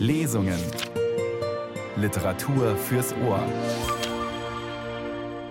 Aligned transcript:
Lesungen. 0.00 0.58
Literatur 1.94 2.74
fürs 2.74 3.14
Ohr. 3.22 3.44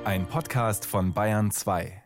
Ein 0.03 0.25
Podcast 0.25 0.87
von 0.87 1.13
Bayern 1.13 1.51
2. 1.51 2.01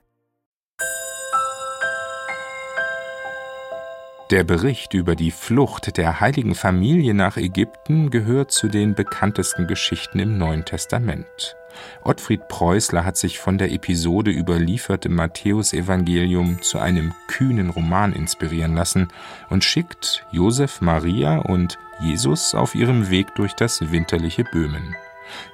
Der 4.30 4.44
Bericht 4.44 4.94
über 4.94 5.16
die 5.16 5.32
Flucht 5.32 5.96
der 5.96 6.20
heiligen 6.20 6.54
Familie 6.54 7.14
nach 7.14 7.38
Ägypten 7.38 8.10
gehört 8.10 8.52
zu 8.52 8.68
den 8.68 8.94
bekanntesten 8.94 9.66
Geschichten 9.66 10.20
im 10.20 10.38
Neuen 10.38 10.66
Testament. 10.66 11.56
Ottfried 12.04 12.48
Preußler 12.50 13.06
hat 13.06 13.16
sich 13.16 13.40
von 13.40 13.58
der 13.58 13.72
Episode 13.72 14.32
überliefert 14.32 15.06
im 15.06 15.16
Matthäusevangelium 15.16 16.62
zu 16.62 16.80
einem 16.80 17.14
kühnen 17.28 17.70
Roman 17.70 18.12
inspirieren 18.12 18.76
lassen 18.76 19.08
und 19.50 19.64
schickt 19.64 20.26
Josef 20.32 20.82
Maria 20.82 21.38
und 21.38 21.78
Jesus 22.04 22.54
auf 22.54 22.76
ihrem 22.76 23.10
Weg 23.10 23.34
durch 23.36 23.54
das 23.54 23.92
winterliche 23.92 24.44
Böhmen. 24.44 24.96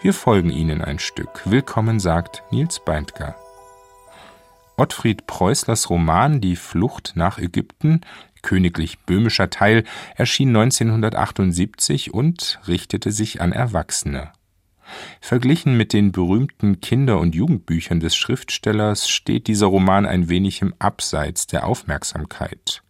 Wir 0.02 0.14
folgen 0.16 0.50
ihnen 0.50 0.82
ein 0.82 0.98
Stück. 0.98 1.44
Willkommen 1.46 2.00
sagt 2.00 2.42
Nils 2.52 2.80
Beindker. 2.84 3.36
Ottfried 4.76 5.28
Preußlers 5.28 5.92
Roman 5.92 6.42
Die 6.42 6.56
Flucht 6.56 7.12
nach 7.16 7.38
Ägypten, 7.38 8.02
königlich 8.42 9.00
böhmischer 9.00 9.52
Teil, 9.52 9.84
erschien 10.16 10.50
1978 10.50 12.14
und 12.14 12.60
richtete 12.68 13.12
sich 13.12 13.42
an 13.42 13.52
Erwachsene. 13.52 14.32
Verglichen 15.22 15.78
mit 15.78 15.94
den 15.94 16.12
berühmten 16.12 16.82
Kinder- 16.82 17.20
und 17.20 17.36
Jugendbüchern 17.36 18.00
des 18.00 18.16
Schriftstellers 18.16 19.08
steht 19.08 19.46
dieser 19.46 19.68
Roman 19.68 20.08
ein 20.08 20.30
wenig 20.30 20.64
im 20.64 20.74
Abseits 20.80 21.46
der 21.46 21.68
Aufmerksamkeit. 21.68 22.82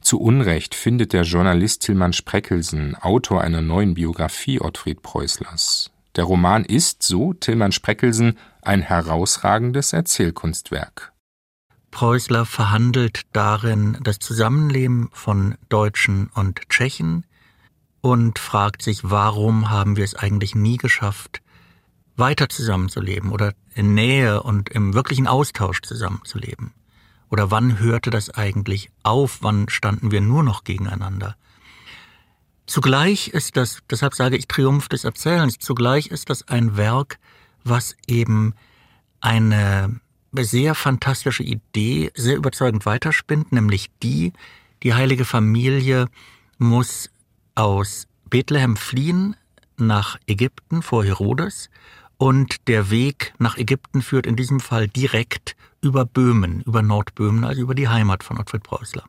Zu 0.00 0.20
Unrecht 0.20 0.74
findet 0.74 1.12
der 1.12 1.22
Journalist 1.22 1.82
Tillmann 1.82 2.12
Spreckelsen, 2.12 2.94
Autor 2.94 3.42
einer 3.42 3.62
neuen 3.62 3.94
Biografie 3.94 4.60
Ottfried 4.60 5.02
Preußlers. 5.02 5.90
Der 6.16 6.24
Roman 6.24 6.64
ist, 6.64 7.02
so 7.02 7.34
Tillmann 7.34 7.72
Spreckelsen, 7.72 8.38
ein 8.62 8.82
herausragendes 8.82 9.92
Erzählkunstwerk. 9.92 11.12
Preußler 11.90 12.44
verhandelt 12.44 13.22
darin 13.32 13.98
das 14.02 14.18
Zusammenleben 14.18 15.08
von 15.12 15.56
Deutschen 15.68 16.28
und 16.34 16.68
Tschechen 16.68 17.24
und 18.00 18.38
fragt 18.38 18.82
sich, 18.82 19.00
warum 19.02 19.70
haben 19.70 19.96
wir 19.96 20.04
es 20.04 20.14
eigentlich 20.14 20.54
nie 20.54 20.76
geschafft, 20.76 21.42
weiter 22.16 22.48
zusammenzuleben 22.48 23.30
oder 23.30 23.52
in 23.74 23.94
Nähe 23.94 24.42
und 24.42 24.68
im 24.68 24.94
wirklichen 24.94 25.26
Austausch 25.26 25.82
zusammenzuleben? 25.82 26.72
Oder 27.30 27.50
wann 27.50 27.78
hörte 27.78 28.10
das 28.10 28.30
eigentlich 28.30 28.90
auf? 29.02 29.38
Wann 29.40 29.68
standen 29.68 30.10
wir 30.10 30.20
nur 30.20 30.42
noch 30.42 30.64
gegeneinander? 30.64 31.36
Zugleich 32.66 33.28
ist 33.28 33.56
das, 33.56 33.78
deshalb 33.90 34.14
sage 34.14 34.36
ich 34.36 34.48
Triumph 34.48 34.88
des 34.88 35.04
Erzählens, 35.04 35.58
zugleich 35.58 36.08
ist 36.08 36.30
das 36.30 36.48
ein 36.48 36.76
Werk, 36.76 37.18
was 37.62 37.96
eben 38.06 38.54
eine 39.20 40.00
sehr 40.32 40.74
fantastische 40.74 41.42
Idee 41.42 42.10
sehr 42.14 42.36
überzeugend 42.36 42.84
weiterspinnt, 42.84 43.52
nämlich 43.52 43.90
die, 44.02 44.32
die 44.82 44.94
heilige 44.94 45.24
Familie 45.24 46.08
muss 46.58 47.10
aus 47.54 48.08
Bethlehem 48.28 48.76
fliehen 48.76 49.36
nach 49.76 50.18
Ägypten 50.26 50.82
vor 50.82 51.04
Herodes 51.04 51.70
und 52.18 52.68
der 52.68 52.90
Weg 52.90 53.34
nach 53.38 53.56
Ägypten 53.56 54.02
führt 54.02 54.26
in 54.26 54.36
diesem 54.36 54.60
Fall 54.60 54.88
direkt 54.88 55.56
über 55.80 56.04
Böhmen, 56.04 56.62
über 56.62 56.82
Nordböhmen, 56.82 57.44
also 57.44 57.62
über 57.62 57.74
die 57.74 57.88
Heimat 57.88 58.24
von 58.24 58.38
Ottfried 58.38 58.62
Preußler. 58.62 59.04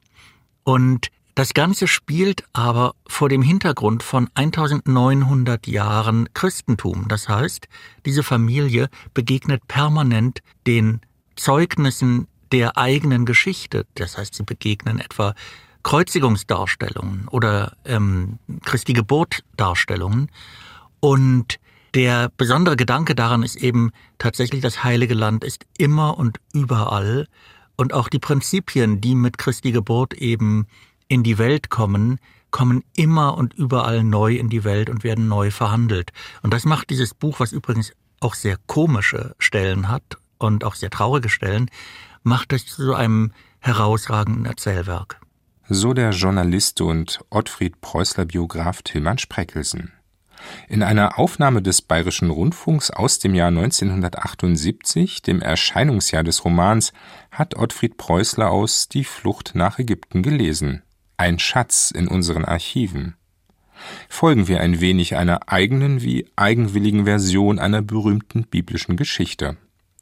Und 0.64 1.10
das 1.36 1.54
Ganze 1.54 1.88
spielt 1.88 2.44
aber 2.54 2.96
vor 3.08 3.30
dem 3.30 3.44
Hintergrund 3.44 4.02
von 4.02 4.28
1900 4.34 5.68
Jahren 5.68 6.28
Christentum. 6.34 7.08
Das 7.08 7.30
heißt, 7.30 7.68
diese 8.06 8.24
Familie 8.24 8.90
begegnet 9.14 9.68
permanent 9.68 10.42
den 10.66 11.02
Zeugnissen 11.36 12.28
der 12.52 12.78
eigenen 12.78 13.26
Geschichte. 13.26 13.86
Das 13.96 14.18
heißt, 14.18 14.34
sie 14.34 14.44
begegnen 14.44 15.00
etwa 15.00 15.36
Kreuzigungsdarstellungen 15.84 17.28
oder 17.30 17.78
ähm, 17.86 18.40
Christi 18.66 18.94
Geburtdarstellungen. 18.94 20.32
Und 21.00 21.60
der 21.98 22.32
besondere 22.38 22.76
Gedanke 22.76 23.16
daran 23.16 23.42
ist 23.42 23.56
eben 23.56 23.90
tatsächlich, 24.20 24.62
das 24.62 24.84
Heilige 24.84 25.16
Land 25.16 25.44
ist 25.44 25.66
immer 25.80 26.20
und 26.20 26.38
überall. 26.54 27.28
Und 27.76 27.92
auch 27.92 28.08
die 28.08 28.20
Prinzipien, 28.20 29.02
die 29.02 29.16
mit 29.16 29.40
Christi 29.40 29.72
Geburt 29.72 30.14
eben 30.14 30.68
in 31.08 31.24
die 31.24 31.40
Welt 31.40 31.72
kommen, 31.72 32.20
kommen 32.52 32.84
immer 32.96 33.36
und 33.36 33.56
überall 33.56 34.04
neu 34.04 34.36
in 34.36 34.50
die 34.50 34.64
Welt 34.64 34.92
und 34.92 35.04
werden 35.04 35.28
neu 35.28 35.50
verhandelt. 35.50 36.12
Und 36.44 36.54
das 36.54 36.66
macht 36.66 36.92
dieses 36.92 37.16
Buch, 37.16 37.40
was 37.40 37.52
übrigens 37.52 37.94
auch 38.20 38.36
sehr 38.36 38.58
komische 38.68 39.34
Stellen 39.40 39.88
hat 39.88 40.18
und 40.38 40.66
auch 40.66 40.76
sehr 40.76 40.92
traurige 40.92 41.30
Stellen, 41.30 41.68
macht 42.22 42.54
es 42.54 42.68
zu 42.68 42.94
einem 42.94 43.32
herausragenden 43.58 44.46
Erzählwerk. 44.46 45.20
So 45.68 45.96
der 45.96 46.12
Journalist 46.12 46.80
und 46.80 47.22
Ottfried 47.32 47.82
Preußler 47.82 48.26
Biograf 48.26 48.84
Tillmann 48.84 49.18
Spreckelsen. 49.18 49.94
In 50.68 50.84
einer 50.84 51.18
Aufnahme 51.18 51.62
des 51.62 51.82
Bayerischen 51.82 52.30
Rundfunks 52.30 52.92
aus 52.92 53.20
dem 53.20 53.36
Jahr 53.36 53.50
1978, 53.50 55.22
dem 55.22 55.42
Erscheinungsjahr 55.42 56.24
des 56.24 56.46
Romans, 56.46 56.94
hat 57.32 57.56
Ottfried 57.56 57.98
Preußler 57.98 58.52
aus 58.52 58.88
Die 58.90 59.04
Flucht 59.04 59.52
nach 59.56 59.80
Ägypten 59.80 60.24
gelesen. 60.24 60.84
Ein 61.18 61.40
Schatz 61.40 61.92
in 61.92 62.08
unseren 62.08 62.46
Archiven. 62.46 63.16
Folgen 64.10 64.48
wir 64.48 64.62
ein 64.62 64.80
wenig 64.82 65.16
einer 65.16 65.50
eigenen 65.52 66.02
wie 66.02 66.28
eigenwilligen 66.36 67.06
Version 67.06 67.60
einer 67.60 67.82
berühmten 67.82 68.44
biblischen 68.44 68.98
Geschichte. 68.98 69.58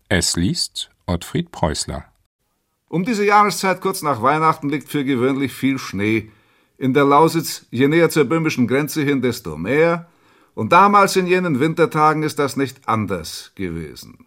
Es 0.10 0.36
liest 0.36 0.92
Ottfried 1.06 1.52
Preußler. 1.52 2.06
Um 2.88 3.04
diese 3.04 3.26
Jahreszeit 3.26 3.82
kurz 3.82 4.02
nach 4.02 4.22
Weihnachten 4.22 4.70
liegt 4.70 4.90
für 4.90 5.04
gewöhnlich 5.04 5.52
viel 5.54 5.78
Schnee. 5.80 6.32
In 6.78 6.94
der 6.94 7.06
Lausitz, 7.06 7.66
je 7.72 7.88
näher 7.88 8.10
zur 8.10 8.26
böhmischen 8.26 8.68
Grenze 8.68 9.02
hin, 9.02 9.22
desto 9.22 9.58
mehr, 9.58 10.08
und 10.56 10.72
damals 10.72 11.16
in 11.16 11.28
jenen 11.28 11.60
Wintertagen 11.60 12.24
ist 12.24 12.40
das 12.40 12.58
nicht 12.58 12.88
anders 12.88 13.52
gewesen. 13.56 14.26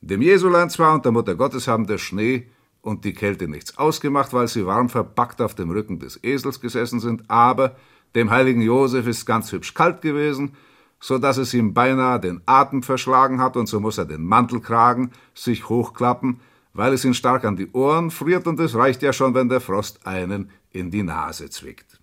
Dem 0.00 0.22
Jesulein 0.22 0.70
zwar 0.70 0.94
und 0.94 1.04
der 1.04 1.12
Mutter 1.12 1.34
Gottes 1.34 1.66
haben 1.66 1.86
der 1.86 1.98
Schnee 1.98 2.46
und 2.82 3.04
die 3.04 3.14
Kälte 3.14 3.48
nichts 3.48 3.78
ausgemacht, 3.78 4.32
weil 4.34 4.46
sie 4.46 4.66
warm 4.66 4.90
verpackt 4.90 5.40
auf 5.40 5.54
dem 5.54 5.70
Rücken 5.70 5.98
des 5.98 6.22
Esels 6.22 6.60
gesessen 6.60 7.00
sind, 7.00 7.28
aber 7.28 7.76
dem 8.14 8.30
heiligen 8.30 8.60
Josef 8.60 9.06
ist 9.06 9.24
ganz 9.24 9.50
hübsch 9.50 9.74
kalt 9.74 10.02
gewesen, 10.02 10.54
so 11.00 11.18
dass 11.18 11.38
es 11.38 11.54
ihm 11.54 11.74
beinahe 11.74 12.20
den 12.20 12.42
Atem 12.46 12.82
verschlagen 12.82 13.40
hat, 13.40 13.56
und 13.56 13.66
so 13.66 13.80
muss 13.80 13.98
er 13.98 14.04
den 14.04 14.24
Mantelkragen 14.24 15.12
sich 15.34 15.68
hochklappen, 15.68 16.40
weil 16.74 16.92
es 16.92 17.04
ihn 17.04 17.14
stark 17.14 17.44
an 17.44 17.56
die 17.56 17.70
Ohren 17.72 18.10
friert, 18.10 18.46
und 18.46 18.60
es 18.60 18.74
reicht 18.74 19.02
ja 19.02 19.12
schon, 19.12 19.34
wenn 19.34 19.48
der 19.48 19.60
Frost 19.60 20.06
einen 20.06 20.50
in 20.70 20.90
die 20.90 21.02
Nase 21.02 21.48
zwickt. 21.48 21.93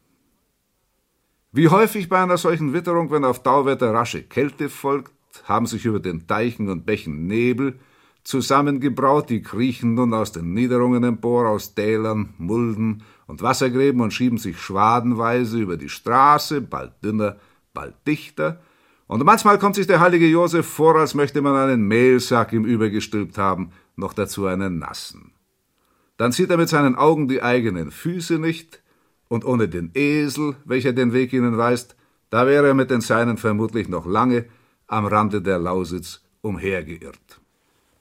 Wie 1.53 1.67
häufig 1.67 2.07
bei 2.07 2.21
einer 2.21 2.37
solchen 2.37 2.71
Witterung, 2.73 3.11
wenn 3.11 3.25
auf 3.25 3.43
Dauwetter 3.43 3.93
rasche 3.93 4.23
Kälte 4.23 4.69
folgt, 4.69 5.11
haben 5.43 5.65
sich 5.65 5.85
über 5.85 5.99
den 5.99 6.25
Deichen 6.25 6.69
und 6.69 6.85
Bächen 6.85 7.27
Nebel 7.27 7.77
zusammengebraut, 8.23 9.29
die 9.29 9.41
kriechen 9.41 9.95
nun 9.95 10.13
aus 10.13 10.31
den 10.31 10.53
Niederungen 10.53 11.03
empor, 11.03 11.49
aus 11.49 11.75
Tälern, 11.75 12.33
Mulden 12.37 13.03
und 13.27 13.41
Wassergräben 13.41 13.99
und 13.99 14.13
schieben 14.13 14.37
sich 14.37 14.59
schwadenweise 14.59 15.59
über 15.59 15.75
die 15.75 15.89
Straße, 15.89 16.61
bald 16.61 16.93
dünner, 17.03 17.37
bald 17.73 17.95
dichter, 18.07 18.61
und 19.07 19.21
manchmal 19.25 19.59
kommt 19.59 19.75
sich 19.75 19.87
der 19.87 19.99
heilige 19.99 20.27
Josef 20.27 20.65
vor, 20.65 20.95
als 20.95 21.15
möchte 21.15 21.41
man 21.41 21.57
einen 21.57 21.85
Mehlsack 21.85 22.53
ihm 22.53 22.63
übergestülpt 22.63 23.37
haben, 23.37 23.73
noch 23.97 24.13
dazu 24.13 24.45
einen 24.45 24.79
nassen. 24.79 25.33
Dann 26.15 26.31
sieht 26.31 26.49
er 26.49 26.55
mit 26.55 26.69
seinen 26.69 26.95
Augen 26.95 27.27
die 27.27 27.43
eigenen 27.43 27.91
Füße 27.91 28.39
nicht, 28.39 28.80
und 29.31 29.45
ohne 29.45 29.69
den 29.69 29.91
Esel, 29.93 30.57
welcher 30.65 30.91
den 30.91 31.13
Weg 31.13 31.31
ihnen 31.31 31.57
weist, 31.57 31.95
da 32.29 32.47
wäre 32.47 32.67
er 32.67 32.73
mit 32.73 32.91
den 32.91 32.99
Seinen 32.99 33.37
vermutlich 33.37 33.87
noch 33.87 34.05
lange 34.05 34.43
am 34.87 35.05
Rande 35.05 35.41
der 35.41 35.57
Lausitz 35.57 36.19
umhergeirrt. 36.41 37.39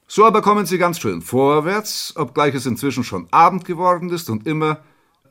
So 0.09 0.25
aber 0.25 0.43
kommen 0.43 0.67
sie 0.67 0.77
ganz 0.77 0.99
schön 0.99 1.23
vorwärts, 1.23 2.15
obgleich 2.17 2.57
es 2.57 2.67
inzwischen 2.67 3.05
schon 3.05 3.29
Abend 3.31 3.65
geworden 3.65 4.11
ist, 4.11 4.29
und 4.29 4.45
immer, 4.45 4.81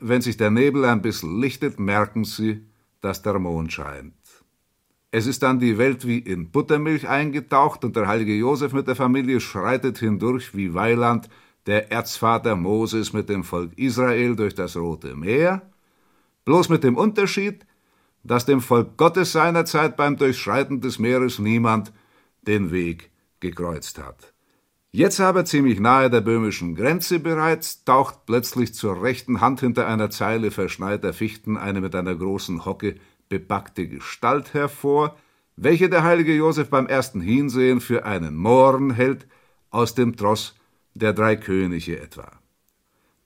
wenn 0.00 0.22
sich 0.22 0.38
der 0.38 0.50
Nebel 0.50 0.86
ein 0.86 1.02
bisschen 1.02 1.38
lichtet, 1.38 1.78
merken 1.78 2.24
sie, 2.24 2.64
dass 3.02 3.20
der 3.20 3.38
Mond 3.38 3.70
scheint. 3.70 4.14
Es 5.10 5.26
ist 5.26 5.42
dann 5.42 5.58
die 5.58 5.76
Welt 5.76 6.06
wie 6.06 6.18
in 6.18 6.50
Buttermilch 6.50 7.08
eingetaucht, 7.08 7.84
und 7.84 7.94
der 7.94 8.08
heilige 8.08 8.34
Josef 8.34 8.72
mit 8.72 8.88
der 8.88 8.96
Familie 8.96 9.38
schreitet 9.40 9.98
hindurch 9.98 10.56
wie 10.56 10.72
Weiland, 10.72 11.28
der 11.66 11.92
Erzvater 11.92 12.56
Moses 12.56 13.12
mit 13.12 13.28
dem 13.28 13.44
Volk 13.44 13.76
Israel 13.76 14.34
durch 14.34 14.54
das 14.54 14.78
Rote 14.78 15.14
Meer, 15.14 15.60
bloß 16.50 16.68
mit 16.68 16.82
dem 16.82 16.96
Unterschied, 16.96 17.64
dass 18.24 18.44
dem 18.44 18.60
Volk 18.60 18.96
Gottes 18.96 19.30
seinerzeit 19.30 19.96
beim 19.96 20.16
Durchschreiten 20.16 20.80
des 20.80 20.98
Meeres 20.98 21.38
niemand 21.38 21.92
den 22.42 22.72
Weg 22.72 23.12
gekreuzt 23.38 24.00
hat. 24.00 24.34
Jetzt 24.90 25.20
aber 25.20 25.44
ziemlich 25.44 25.78
nahe 25.78 26.10
der 26.10 26.22
böhmischen 26.22 26.74
Grenze 26.74 27.20
bereits, 27.20 27.84
taucht 27.84 28.26
plötzlich 28.26 28.74
zur 28.74 29.00
rechten 29.00 29.40
Hand 29.40 29.60
hinter 29.60 29.86
einer 29.86 30.10
Zeile 30.10 30.50
verschneiter 30.50 31.12
Fichten 31.12 31.56
eine 31.56 31.80
mit 31.80 31.94
einer 31.94 32.16
großen 32.16 32.64
Hocke 32.64 32.96
bebackte 33.28 33.86
Gestalt 33.86 34.52
hervor, 34.52 35.14
welche 35.54 35.88
der 35.88 36.02
heilige 36.02 36.34
Josef 36.34 36.68
beim 36.68 36.88
ersten 36.88 37.20
Hinsehen 37.20 37.80
für 37.80 38.04
einen 38.04 38.34
Mohren 38.34 38.90
hält, 38.90 39.28
aus 39.70 39.94
dem 39.94 40.16
Tross 40.16 40.56
der 40.94 41.12
drei 41.12 41.36
Könige 41.36 42.00
etwa. 42.00 42.32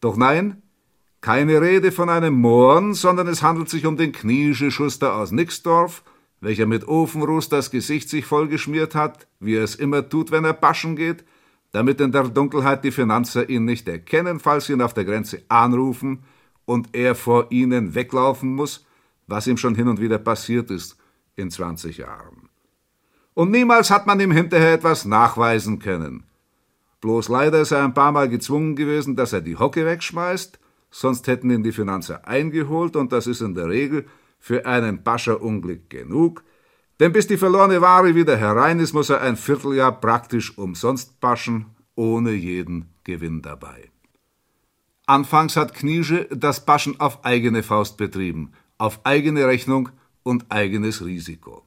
Doch 0.03 0.19
nein, 0.19 0.61
keine 1.25 1.63
Rede 1.63 1.91
von 1.91 2.11
einem 2.11 2.35
Mohren, 2.35 2.93
sondern 2.93 3.29
es 3.29 3.43
handelt 3.43 3.71
sich 3.71 3.87
um 3.87 3.97
den 3.97 4.13
Kniesche-Schuster 4.13 5.15
aus 5.15 5.33
Nixdorf, 5.33 6.03
welcher 6.43 6.67
mit 6.67 6.87
Ofenruß 6.87 7.49
das 7.49 7.71
Gesicht 7.71 8.11
sich 8.11 8.27
vollgeschmiert 8.27 8.95
hat, 8.95 9.27
wie 9.41 9.55
er 9.55 9.65
es 9.65 9.75
immer 9.75 10.07
tut, 10.07 10.31
wenn 10.33 10.45
er 10.45 10.53
baschen 10.53 10.97
geht, 10.97 11.25
damit 11.73 12.03
in 12.03 12.13
der 12.13 12.25
Dunkelheit 12.25 12.85
die 12.85 12.91
Finanzer 12.91 13.49
ihn 13.49 13.65
nicht 13.65 13.89
erkennen, 13.89 14.39
falls 14.39 14.67
sie 14.67 14.75
ihn 14.75 14.83
auf 14.83 14.93
der 14.93 15.07
Grenze 15.07 15.41
anrufen 15.49 16.25
und 16.67 16.95
er 16.95 17.15
vor 17.15 17.47
ihnen 17.51 17.95
weglaufen 17.95 18.55
muss, 18.55 18.85
was 19.27 19.47
ihm 19.47 19.57
schon 19.57 19.75
hin 19.75 19.89
und 19.89 20.03
wieder 20.03 20.19
passiert 20.19 20.71
ist 20.71 20.99
in 21.37 21.51
20 21.51 21.97
Jahren. 21.97 22.51
Und 23.33 23.51
niemals 23.51 23.91
hat 23.91 24.07
man 24.07 24.21
ihm 24.21 24.31
hinterher 24.31 24.75
etwas 24.75 25.07
nachweisen 25.07 25.79
können. 25.79 26.25
Bloß 27.01 27.31
leider 27.31 27.63
ist 27.63 27.71
er 27.71 27.83
ein 27.83 27.95
paar 27.95 28.13
Mal 28.13 28.29
gezwungen 28.29 28.77
gewesen, 28.77 29.17
dass 29.17 29.33
er 29.33 29.41
die 29.41 29.57
Hocke 29.57 29.87
wegschmeißt, 29.87 30.59
sonst 30.95 31.27
hätten 31.27 31.51
ihn 31.51 31.65
die 31.65 31.73
Finanzer 31.73 32.27
eingeholt, 32.27 32.95
und 32.95 33.11
das 33.11 33.27
ist 33.27 33.41
in 33.41 33.55
der 33.55 33.69
Regel 33.69 34.07
für 34.39 34.65
einen 34.65 35.03
Pascha 35.03 35.33
Unglück 35.33 35.91
genug, 35.91 36.45
denn 37.01 37.13
bis 37.13 37.27
die 37.27 37.37
verlorene 37.37 37.81
Ware 37.81 38.15
wieder 38.15 38.37
herein 38.37 38.79
ist, 38.79 38.93
muss 38.93 39.11
er 39.11 39.21
ein 39.21 39.37
Vierteljahr 39.37 40.01
praktisch 40.01 40.57
umsonst 40.57 41.19
paschen, 41.21 41.67
ohne 41.97 42.31
jeden 42.31 42.91
Gewinn 43.03 43.43
dabei. 43.43 43.91
Anfangs 45.07 45.57
hat 45.57 45.75
Kniesche 45.75 46.29
das 46.31 46.65
Paschen 46.65 47.01
auf 47.01 47.25
eigene 47.25 47.65
Faust 47.65 47.97
betrieben, 47.97 48.53
auf 48.79 49.05
eigene 49.05 49.47
Rechnung 49.49 49.89
und 50.23 50.47
eigenes 50.51 51.05
Risiko. 51.05 51.67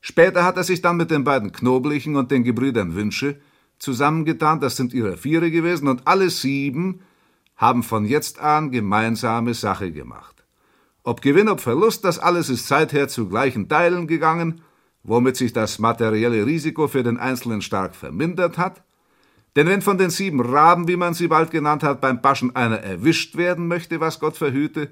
Später 0.00 0.44
hat 0.44 0.56
er 0.56 0.64
sich 0.64 0.82
dann 0.82 0.96
mit 0.96 1.12
den 1.12 1.22
beiden 1.22 1.52
Knoblichen 1.52 2.16
und 2.16 2.32
den 2.32 2.42
Gebrüdern 2.42 2.96
Wünsche 2.96 3.40
zusammengetan, 3.78 4.58
das 4.58 4.76
sind 4.76 4.92
ihre 4.92 5.16
Viere 5.16 5.52
gewesen, 5.52 5.86
und 5.86 6.06
alle 6.08 6.30
sieben 6.30 7.00
haben 7.60 7.82
von 7.82 8.06
jetzt 8.06 8.40
an 8.40 8.70
gemeinsame 8.70 9.52
Sache 9.52 9.92
gemacht. 9.92 10.44
Ob 11.04 11.20
Gewinn, 11.20 11.48
ob 11.48 11.60
Verlust, 11.60 12.04
das 12.06 12.18
alles 12.18 12.48
ist 12.48 12.66
seither 12.66 13.06
zu 13.06 13.28
gleichen 13.28 13.68
Teilen 13.68 14.06
gegangen, 14.06 14.62
womit 15.02 15.36
sich 15.36 15.52
das 15.52 15.78
materielle 15.78 16.46
Risiko 16.46 16.88
für 16.88 17.02
den 17.02 17.18
Einzelnen 17.18 17.60
stark 17.60 17.94
vermindert 17.94 18.56
hat. 18.56 18.82
Denn 19.56 19.66
wenn 19.66 19.82
von 19.82 19.98
den 19.98 20.08
sieben 20.08 20.40
Raben, 20.40 20.88
wie 20.88 20.96
man 20.96 21.12
sie 21.12 21.28
bald 21.28 21.50
genannt 21.50 21.82
hat, 21.82 22.00
beim 22.00 22.22
Baschen 22.22 22.56
einer 22.56 22.78
erwischt 22.78 23.36
werden 23.36 23.68
möchte, 23.68 24.00
was 24.00 24.20
Gott 24.20 24.38
verhüte, 24.38 24.88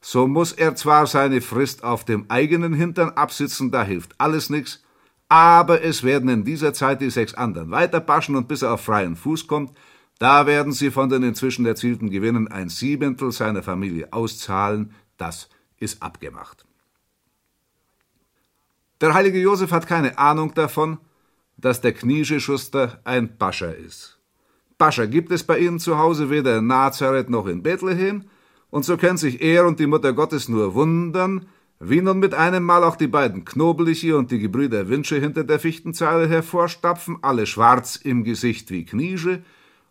so 0.00 0.28
muss 0.28 0.52
er 0.52 0.76
zwar 0.76 1.08
seine 1.08 1.40
Frist 1.40 1.82
auf 1.82 2.04
dem 2.04 2.26
eigenen 2.28 2.72
Hintern 2.72 3.10
absitzen, 3.10 3.72
da 3.72 3.82
hilft 3.82 4.14
alles 4.18 4.48
nichts, 4.48 4.84
aber 5.28 5.82
es 5.82 6.04
werden 6.04 6.28
in 6.28 6.44
dieser 6.44 6.72
Zeit 6.72 7.00
die 7.00 7.10
sechs 7.10 7.34
anderen 7.34 7.70
weiter 7.70 8.00
baschen 8.00 8.36
und 8.36 8.46
bis 8.46 8.62
er 8.62 8.74
auf 8.74 8.82
freien 8.82 9.16
Fuß 9.16 9.48
kommt, 9.48 9.72
da 10.22 10.46
werden 10.46 10.72
sie 10.72 10.92
von 10.92 11.08
den 11.08 11.24
inzwischen 11.24 11.66
erzielten 11.66 12.08
Gewinnen 12.08 12.46
ein 12.46 12.68
Siebentel 12.68 13.32
seiner 13.32 13.64
Familie 13.64 14.12
auszahlen, 14.12 14.94
das 15.16 15.48
ist 15.78 16.00
abgemacht. 16.00 16.64
Der 19.00 19.14
heilige 19.14 19.40
Josef 19.40 19.72
hat 19.72 19.88
keine 19.88 20.18
Ahnung 20.18 20.54
davon, 20.54 20.98
dass 21.56 21.80
der 21.80 21.92
Kniesche-Schuster 21.92 23.00
ein 23.02 23.36
Pascha 23.36 23.72
ist. 23.72 24.20
Pascha 24.78 25.06
gibt 25.06 25.32
es 25.32 25.42
bei 25.42 25.58
ihnen 25.58 25.80
zu 25.80 25.98
Hause 25.98 26.30
weder 26.30 26.58
in 26.58 26.68
Nazareth 26.68 27.28
noch 27.28 27.48
in 27.48 27.64
Bethlehem, 27.64 28.26
und 28.70 28.84
so 28.84 28.96
können 28.96 29.18
sich 29.18 29.42
er 29.42 29.66
und 29.66 29.80
die 29.80 29.88
Mutter 29.88 30.12
Gottes 30.12 30.48
nur 30.48 30.74
wundern, 30.74 31.46
wie 31.80 32.00
nun 32.00 32.20
mit 32.20 32.32
einem 32.32 32.62
Mal 32.62 32.84
auch 32.84 32.94
die 32.94 33.08
beiden 33.08 33.44
Knobeliche 33.44 34.16
und 34.16 34.30
die 34.30 34.38
Gebrüder 34.38 34.88
Winsche 34.88 35.16
hinter 35.16 35.42
der 35.42 35.58
Fichtenzeile 35.58 36.28
hervorstapfen, 36.28 37.18
alle 37.22 37.46
schwarz 37.46 37.96
im 37.96 38.22
Gesicht 38.22 38.70
wie 38.70 38.84
Kniesche, 38.84 39.42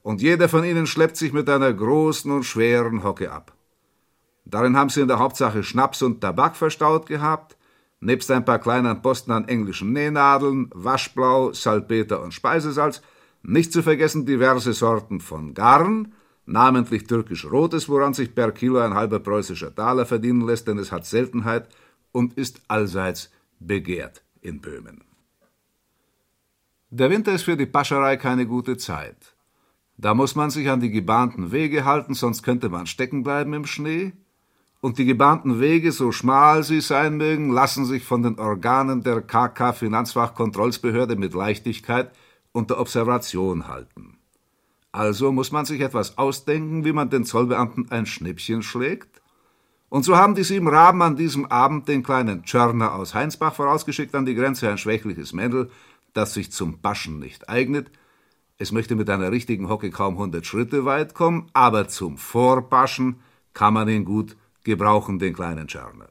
und 0.03 0.21
jeder 0.21 0.49
von 0.49 0.63
ihnen 0.63 0.87
schleppt 0.87 1.17
sich 1.17 1.33
mit 1.33 1.49
einer 1.49 1.73
großen 1.73 2.31
und 2.31 2.43
schweren 2.43 3.03
Hocke 3.03 3.31
ab. 3.31 3.53
Darin 4.45 4.75
haben 4.75 4.89
sie 4.89 5.01
in 5.01 5.07
der 5.07 5.19
Hauptsache 5.19 5.63
Schnaps 5.63 6.01
und 6.01 6.21
Tabak 6.21 6.55
verstaut 6.55 7.05
gehabt, 7.05 7.57
nebst 7.99 8.31
ein 8.31 8.45
paar 8.45 8.59
kleinen 8.59 9.01
Posten 9.01 9.31
an 9.31 9.47
englischen 9.47 9.93
Nähnadeln, 9.93 10.69
Waschblau, 10.73 11.53
Salpeter 11.53 12.21
und 12.21 12.33
Speisesalz, 12.33 13.01
nicht 13.43 13.71
zu 13.71 13.83
vergessen 13.83 14.25
diverse 14.25 14.73
Sorten 14.73 15.19
von 15.19 15.53
Garn, 15.53 16.13
namentlich 16.45 17.05
türkisch-rotes, 17.05 17.87
woran 17.89 18.13
sich 18.13 18.35
per 18.35 18.51
Kilo 18.51 18.79
ein 18.79 18.93
halber 18.93 19.19
preußischer 19.19 19.73
Taler 19.73 20.05
verdienen 20.05 20.45
lässt, 20.45 20.67
denn 20.67 20.77
es 20.79 20.91
hat 20.91 21.05
Seltenheit 21.05 21.69
und 22.11 22.37
ist 22.37 22.61
allseits 22.67 23.31
begehrt 23.59 24.23
in 24.41 24.59
Böhmen. 24.61 25.03
Der 26.89 27.09
Winter 27.09 27.33
ist 27.33 27.43
für 27.43 27.55
die 27.55 27.67
Pascherei 27.67 28.17
keine 28.17 28.45
gute 28.45 28.75
Zeit. 28.77 29.30
Da 30.01 30.15
muss 30.15 30.35
man 30.35 30.49
sich 30.49 30.67
an 30.67 30.79
die 30.79 30.89
gebahnten 30.89 31.51
Wege 31.51 31.85
halten, 31.85 32.15
sonst 32.15 32.41
könnte 32.41 32.69
man 32.69 32.87
stecken 32.87 33.21
bleiben 33.21 33.53
im 33.53 33.67
Schnee. 33.67 34.13
Und 34.81 34.97
die 34.97 35.05
gebahnten 35.05 35.59
Wege, 35.59 35.91
so 35.91 36.11
schmal 36.11 36.63
sie 36.63 36.81
sein 36.81 37.17
mögen, 37.17 37.51
lassen 37.51 37.85
sich 37.85 38.03
von 38.03 38.23
den 38.23 38.39
Organen 38.39 39.03
der 39.03 39.21
KK 39.21 39.73
Finanzfachkontrollsbehörde 39.73 41.15
mit 41.15 41.35
Leichtigkeit 41.35 42.11
unter 42.51 42.79
Observation 42.79 43.67
halten. 43.67 44.17
Also 44.91 45.31
muss 45.31 45.51
man 45.51 45.65
sich 45.65 45.81
etwas 45.81 46.17
ausdenken, 46.17 46.83
wie 46.83 46.93
man 46.93 47.11
den 47.11 47.23
Zollbeamten 47.23 47.91
ein 47.91 48.07
Schnippchen 48.07 48.63
schlägt. 48.63 49.21
Und 49.89 50.03
so 50.03 50.17
haben 50.17 50.33
die 50.33 50.43
sieben 50.43 50.67
Raben 50.67 51.03
an 51.03 51.15
diesem 51.15 51.45
Abend 51.45 51.87
den 51.87 52.01
kleinen 52.01 52.43
Tschörner 52.43 52.95
aus 52.95 53.13
Heinsbach 53.13 53.53
vorausgeschickt 53.53 54.15
an 54.15 54.25
die 54.25 54.35
Grenze, 54.35 54.67
ein 54.67 54.79
schwächliches 54.79 55.31
Mädel, 55.31 55.69
das 56.13 56.33
sich 56.33 56.51
zum 56.51 56.81
Baschen 56.81 57.19
nicht 57.19 57.49
eignet, 57.49 57.91
es 58.61 58.71
möchte 58.71 58.95
mit 58.95 59.09
einer 59.09 59.31
richtigen 59.31 59.69
Hocke 59.69 59.89
kaum 59.89 60.17
hundert 60.17 60.45
Schritte 60.45 60.85
weit 60.85 61.15
kommen, 61.15 61.47
aber 61.53 61.87
zum 61.87 62.19
Vorpaschen 62.19 63.15
kann 63.53 63.73
man 63.73 63.89
ihn 63.89 64.05
gut 64.05 64.37
gebrauchen, 64.63 65.17
den 65.17 65.33
kleinen 65.33 65.67
Schörner. 65.67 66.09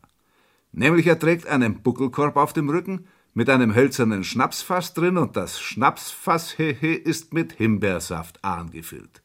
Nämlich 0.73 1.06
er 1.06 1.19
trägt 1.19 1.47
einen 1.47 1.82
Buckelkorb 1.82 2.37
auf 2.37 2.52
dem 2.52 2.69
Rücken 2.69 3.06
mit 3.35 3.49
einem 3.49 3.76
hölzernen 3.76 4.25
Schnapsfass 4.25 4.94
drin 4.94 5.17
und 5.17 5.37
das 5.37 5.61
Schnapsfass 5.61 6.58
hehe 6.58 6.97
ist 6.97 7.32
mit 7.32 7.52
Himbeersaft 7.52 8.44
angefüllt. 8.44 9.23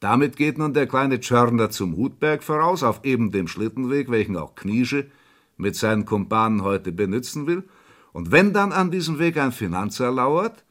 Damit 0.00 0.36
geht 0.36 0.58
nun 0.58 0.74
der 0.74 0.88
kleine 0.88 1.20
Tschörner 1.20 1.70
zum 1.70 1.96
Hutberg 1.96 2.42
voraus, 2.42 2.82
auf 2.82 3.04
eben 3.04 3.30
dem 3.30 3.46
Schlittenweg, 3.46 4.10
welchen 4.10 4.36
auch 4.36 4.56
Kniesche 4.56 5.06
mit 5.56 5.76
seinen 5.76 6.04
Kumpanen 6.04 6.62
heute 6.62 6.90
benützen 6.90 7.46
will, 7.46 7.62
und 8.12 8.32
wenn 8.32 8.52
dann 8.52 8.72
an 8.72 8.90
diesem 8.90 9.20
Weg 9.20 9.36
ein 9.36 9.52
Finanzer 9.52 10.10
lauert, 10.10 10.63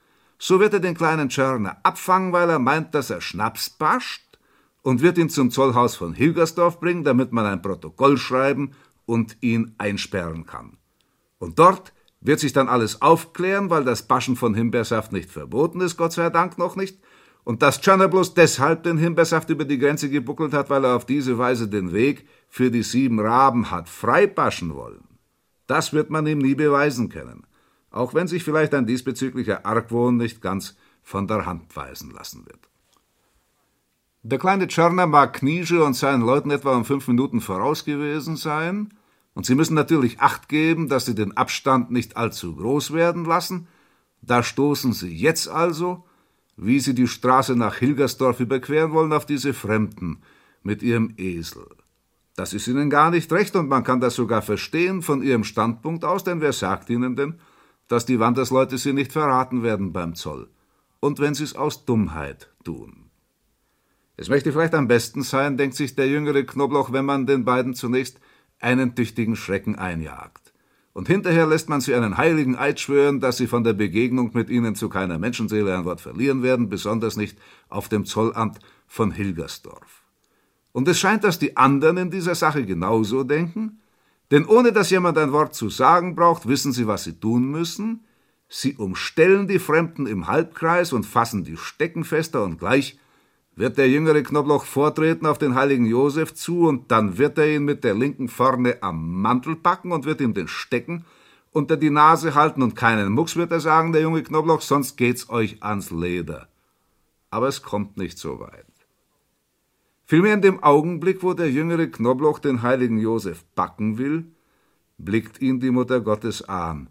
so 0.45 0.59
wird 0.59 0.73
er 0.73 0.81
den 0.81 0.93
kleinen 0.93 1.29
Tschörner 1.29 1.77
abfangen, 1.83 2.33
weil 2.33 2.50
er 2.50 2.59
meint, 2.59 2.93
dass 2.93 3.09
er 3.09 3.21
Schnaps 3.21 3.69
bascht, 3.69 4.38
und 4.81 5.01
wird 5.01 5.17
ihn 5.17 5.29
zum 5.29 5.51
Zollhaus 5.51 5.95
von 5.95 6.13
Hilgersdorf 6.13 6.81
bringen, 6.81 7.05
damit 7.05 7.31
man 7.31 7.45
ein 7.45 7.62
Protokoll 7.62 8.17
schreiben 8.17 8.71
und 9.05 9.38
ihn 9.39 9.73
einsperren 9.77 10.45
kann. 10.45 10.75
Und 11.39 11.59
dort 11.59 11.93
wird 12.19 12.41
sich 12.41 12.51
dann 12.51 12.67
alles 12.67 13.01
aufklären, 13.01 13.69
weil 13.69 13.85
das 13.85 14.03
Baschen 14.03 14.35
von 14.35 14.53
Himbeersaft 14.53 15.13
nicht 15.13 15.31
verboten 15.31 15.79
ist, 15.79 15.95
Gott 15.95 16.12
sei 16.12 16.29
Dank 16.29 16.57
noch 16.57 16.75
nicht, 16.75 17.00
und 17.45 17.62
dass 17.62 17.79
Tschörner 17.79 18.09
bloß 18.09 18.33
deshalb 18.33 18.83
den 18.83 18.97
Himbeersaft 18.97 19.50
über 19.50 19.63
die 19.63 19.79
Grenze 19.79 20.09
gebuckelt 20.09 20.51
hat, 20.51 20.69
weil 20.69 20.83
er 20.83 20.97
auf 20.97 21.05
diese 21.05 21.38
Weise 21.38 21.69
den 21.69 21.93
Weg 21.93 22.27
für 22.50 22.69
die 22.69 22.83
sieben 22.83 23.21
Raben 23.21 23.71
hat 23.71 23.88
frei 23.88 24.27
baschen 24.27 24.75
wollen. 24.75 25.05
Das 25.67 25.93
wird 25.93 26.09
man 26.09 26.27
ihm 26.27 26.39
nie 26.39 26.55
beweisen 26.55 27.07
können 27.07 27.47
auch 27.93 28.13
wenn 28.13 28.27
sich 28.27 28.43
vielleicht 28.43 28.73
ein 28.73 28.88
diesbezüglicher 28.88 29.65
Argwohn 29.65 30.17
nicht 30.17 30.41
ganz 30.41 30.75
von 31.03 31.27
der 31.27 31.45
Hand 31.45 31.75
weisen 31.75 32.12
lassen 32.12 32.45
wird. 32.45 32.59
Der 34.23 34.39
kleine 34.39 34.67
Tschörner 34.67 35.05
mag 35.05 35.33
Kniesche 35.33 35.83
und 35.83 35.93
seinen 35.95 36.23
Leuten 36.23 36.50
etwa 36.50 36.75
um 36.75 36.85
fünf 36.85 37.07
Minuten 37.07 37.39
voraus 37.39 37.85
gewesen 37.85 38.35
sein, 38.35 38.93
und 39.35 39.45
sie 39.45 39.55
müssen 39.55 39.73
natürlich 39.73 40.19
Acht 40.19 40.47
geben, 40.47 40.89
dass 40.89 41.05
sie 41.05 41.15
den 41.15 41.35
Abstand 41.35 41.91
nicht 41.91 42.17
allzu 42.17 42.55
groß 42.55 42.93
werden 42.93 43.25
lassen. 43.25 43.67
Da 44.21 44.43
stoßen 44.43 44.93
sie 44.93 45.12
jetzt 45.13 45.47
also, 45.47 46.05
wie 46.55 46.79
sie 46.79 46.93
die 46.93 47.07
Straße 47.07 47.55
nach 47.55 47.75
Hilgersdorf 47.75 48.39
überqueren 48.39 48.91
wollen, 48.91 49.12
auf 49.12 49.25
diese 49.25 49.53
Fremden 49.53 50.21
mit 50.62 50.83
ihrem 50.83 51.15
Esel. 51.17 51.65
Das 52.35 52.53
ist 52.53 52.67
ihnen 52.67 52.89
gar 52.89 53.12
nicht 53.12 53.31
recht, 53.31 53.55
und 53.55 53.69
man 53.69 53.83
kann 53.83 54.01
das 54.01 54.15
sogar 54.15 54.41
verstehen 54.41 55.01
von 55.01 55.21
ihrem 55.21 55.43
Standpunkt 55.43 56.05
aus, 56.05 56.23
denn 56.23 56.39
wer 56.39 56.53
sagt 56.53 56.89
ihnen 56.89 57.15
denn, 57.15 57.39
dass 57.87 58.05
die 58.05 58.19
Wandersleute 58.19 58.77
sie 58.77 58.93
nicht 58.93 59.11
verraten 59.11 59.63
werden 59.63 59.93
beim 59.93 60.15
Zoll. 60.15 60.49
Und 60.99 61.19
wenn 61.19 61.33
sie 61.33 61.43
es 61.43 61.55
aus 61.55 61.85
Dummheit 61.85 62.49
tun. 62.63 63.09
Es 64.15 64.29
möchte 64.29 64.51
vielleicht 64.51 64.75
am 64.75 64.87
besten 64.87 65.23
sein, 65.23 65.57
denkt 65.57 65.75
sich 65.75 65.95
der 65.95 66.07
jüngere 66.07 66.43
Knobloch, 66.43 66.91
wenn 66.93 67.05
man 67.05 67.25
den 67.25 67.45
beiden 67.45 67.73
zunächst 67.73 68.19
einen 68.59 68.95
tüchtigen 68.95 69.35
Schrecken 69.35 69.75
einjagt. 69.75 70.53
Und 70.93 71.07
hinterher 71.07 71.47
lässt 71.47 71.69
man 71.69 71.81
sie 71.81 71.95
einen 71.95 72.17
heiligen 72.17 72.55
Eid 72.55 72.79
schwören, 72.79 73.19
dass 73.19 73.37
sie 73.37 73.47
von 73.47 73.63
der 73.63 73.73
Begegnung 73.73 74.31
mit 74.33 74.49
ihnen 74.49 74.75
zu 74.75 74.89
keiner 74.89 75.17
Menschenseele 75.17 75.75
ein 75.75 75.85
Wort 75.85 76.01
verlieren 76.01 76.43
werden, 76.43 76.69
besonders 76.69 77.17
nicht 77.17 77.37
auf 77.67 77.89
dem 77.89 78.05
Zollamt 78.05 78.59
von 78.85 79.11
Hilgersdorf. 79.11 80.03
Und 80.71 80.87
es 80.87 80.99
scheint, 80.99 81.23
dass 81.23 81.39
die 81.39 81.57
anderen 81.57 81.97
in 81.97 82.11
dieser 82.11 82.35
Sache 82.35 82.65
genauso 82.65 83.23
denken, 83.23 83.79
Denn 84.33 84.47
ohne 84.47 84.71
dass 84.71 84.89
jemand 84.89 85.19
ein 85.19 85.31
Wort 85.31 85.53
zu 85.53 85.69
sagen 85.69 86.15
braucht, 86.15 86.47
wissen 86.47 86.71
sie, 86.71 86.87
was 86.87 87.03
sie 87.03 87.19
tun 87.19 87.51
müssen. 87.51 88.03
Sie 88.49 88.73
umstellen 88.73 89.47
die 89.47 89.59
Fremden 89.59 90.07
im 90.07 90.25
Halbkreis 90.25 90.91
und 90.91 91.05
fassen 91.05 91.43
die 91.43 91.55
Stecken 91.55 92.03
fester 92.03 92.43
und 92.43 92.57
gleich 92.57 92.97
wird 93.55 93.77
der 93.77 93.87
jüngere 93.87 94.23
Knobloch 94.23 94.65
vortreten 94.65 95.27
auf 95.27 95.37
den 95.37 95.53
heiligen 95.53 95.85
Josef 95.85 96.33
zu 96.33 96.67
und 96.67 96.89
dann 96.89 97.19
wird 97.19 97.37
er 97.37 97.53
ihn 97.53 97.63
mit 97.63 97.83
der 97.83 97.93
linken 97.93 98.27
vorne 98.27 98.81
am 98.81 99.21
Mantel 99.21 99.55
packen 99.55 99.91
und 99.91 100.05
wird 100.05 100.19
ihm 100.19 100.33
den 100.33 100.47
Stecken 100.47 101.05
unter 101.51 101.77
die 101.77 101.91
Nase 101.91 102.33
halten 102.33 102.63
und 102.63 102.75
keinen 102.75 103.11
Mucks 103.11 103.35
wird 103.35 103.51
er 103.51 103.59
sagen, 103.59 103.91
der 103.91 104.01
junge 104.01 104.23
Knobloch, 104.23 104.61
sonst 104.61 104.97
geht's 104.97 105.29
euch 105.29 105.61
ans 105.61 105.91
Leder. 105.91 106.47
Aber 107.29 107.49
es 107.49 107.61
kommt 107.61 107.97
nicht 107.97 108.17
so 108.17 108.39
weit. 108.39 108.73
Vielmehr 110.13 110.36
in 110.36 110.43
dem 110.43 110.62
Augenblick, 110.62 111.24
wo 111.24 111.34
der 111.34 111.50
jüngere 111.50 111.88
Knobloch 111.88 112.38
den 112.38 112.62
heiligen 112.62 113.00
Josef 113.00 113.46
backen 113.55 113.98
will, 113.98 114.25
blickt 115.00 115.41
ihn 115.41 115.60
die 115.60 115.72
Mutter 115.72 116.01
Gottes 116.01 116.48
an 116.48 116.88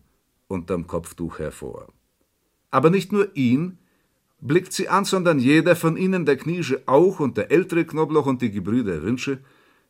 unterm 0.48 0.88
Kopftuch 0.88 1.38
hervor. 1.38 1.92
Aber 2.72 2.90
nicht 2.90 3.12
nur 3.12 3.36
ihn, 3.36 3.78
blickt 4.40 4.72
sie 4.72 4.88
an, 4.88 5.04
sondern 5.04 5.38
jeder 5.38 5.76
von 5.76 5.96
ihnen, 5.96 6.26
der 6.26 6.36
Kniesche 6.36 6.82
auch 6.86 7.20
und 7.20 7.36
der 7.36 7.52
ältere 7.52 7.84
Knobloch 7.84 8.26
und 8.26 8.42
die 8.42 8.50
Gebrüder 8.50 9.04
Rinsche, 9.04 9.38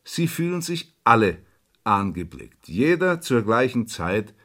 sie 0.03 0.27
fühlen 0.27 0.61
sich 0.61 0.93
alle 1.03 1.39
angeblickt, 1.83 2.67
jeder 2.67 3.19
zur 3.19 3.41
gleichen 3.41 3.87
Zeit 3.87 4.35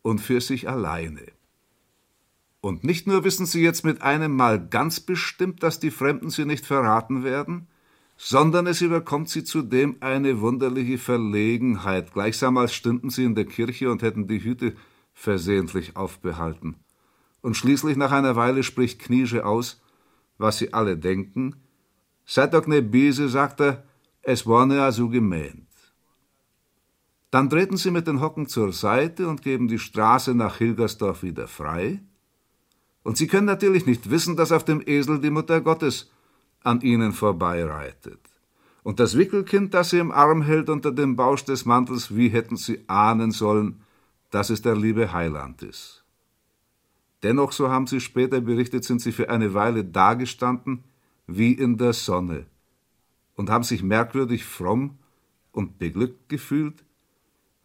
und 0.00 0.22
für 0.22 0.40
sich 0.40 0.70
alleine. 0.70 1.26
Und 2.62 2.82
nicht 2.82 3.06
nur 3.06 3.24
wissen 3.24 3.44
sie 3.44 3.62
jetzt 3.62 3.84
mit 3.84 4.00
einem 4.00 4.34
Mal 4.34 4.68
ganz 4.70 5.00
bestimmt, 5.00 5.62
dass 5.62 5.80
die 5.80 5.90
Fremden 5.90 6.30
sie 6.30 6.46
nicht 6.46 6.64
verraten 6.64 7.24
werden, 7.24 7.68
sondern 8.18 8.66
es 8.66 8.82
überkommt 8.82 9.30
sie 9.30 9.44
zudem 9.44 9.96
eine 10.00 10.42
wunderliche 10.42 10.98
Verlegenheit, 10.98 12.12
gleichsam 12.12 12.58
als 12.58 12.74
stünden 12.74 13.08
sie 13.08 13.24
in 13.24 13.34
der 13.34 13.46
Kirche 13.46 13.90
und 13.90 14.02
hätten 14.02 14.28
die 14.28 14.44
Hüte 14.44 14.74
versehentlich 15.14 15.96
aufbehalten 15.96 16.76
und 17.40 17.56
schließlich 17.56 17.96
nach 17.96 18.12
einer 18.12 18.36
Weile 18.36 18.62
spricht 18.62 19.00
Kniesche 19.00 19.46
aus, 19.46 19.80
was 20.38 20.58
sie 20.58 20.72
alle 20.72 20.96
denken. 20.96 21.56
Seid 22.26 22.54
doch 22.54 22.66
ne 22.66 22.82
Bese, 22.82 23.28
sagt 23.28 23.60
er, 23.60 23.84
es 24.22 24.46
war 24.46 24.66
ne 24.66 24.76
ja 24.76 24.92
so 24.92 25.08
gemeint. 25.08 25.66
Dann 27.30 27.50
treten 27.50 27.76
sie 27.76 27.90
mit 27.90 28.06
den 28.06 28.20
Hocken 28.20 28.46
zur 28.48 28.72
Seite 28.72 29.28
und 29.28 29.42
geben 29.42 29.68
die 29.68 29.78
Straße 29.78 30.34
nach 30.34 30.56
Hilgersdorf 30.56 31.22
wieder 31.22 31.46
frei. 31.46 32.02
Und 33.02 33.16
sie 33.16 33.26
können 33.26 33.46
natürlich 33.46 33.86
nicht 33.86 34.10
wissen, 34.10 34.36
dass 34.36 34.52
auf 34.52 34.64
dem 34.64 34.82
Esel 34.84 35.20
die 35.20 35.30
Mutter 35.30 35.60
Gottes 35.60 36.10
an 36.62 36.80
ihnen 36.80 37.12
vorbeireitet. 37.12 38.20
Und 38.82 39.00
das 39.00 39.16
Wickelkind, 39.18 39.74
das 39.74 39.90
sie 39.90 39.98
im 39.98 40.10
Arm 40.10 40.42
hält 40.42 40.70
unter 40.70 40.92
dem 40.92 41.16
Bausch 41.16 41.44
des 41.44 41.64
Mantels, 41.64 42.16
wie 42.16 42.28
hätten 42.28 42.56
sie 42.56 42.84
ahnen 42.88 43.32
sollen, 43.32 43.82
dass 44.30 44.50
es 44.50 44.62
der 44.62 44.76
liebe 44.76 45.12
Heiland 45.12 45.62
ist. 45.62 46.04
Dennoch, 47.22 47.52
so 47.52 47.68
haben 47.68 47.86
sie 47.86 48.00
später 48.00 48.40
berichtet, 48.40 48.84
sind 48.84 49.00
sie 49.00 49.12
für 49.12 49.28
eine 49.28 49.54
Weile 49.54 49.84
dagestanden 49.84 50.84
wie 51.26 51.52
in 51.52 51.76
der 51.76 51.92
Sonne 51.92 52.46
und 53.34 53.50
haben 53.50 53.64
sich 53.64 53.82
merkwürdig 53.82 54.44
fromm 54.44 54.98
und 55.52 55.78
beglückt 55.78 56.28
gefühlt, 56.28 56.84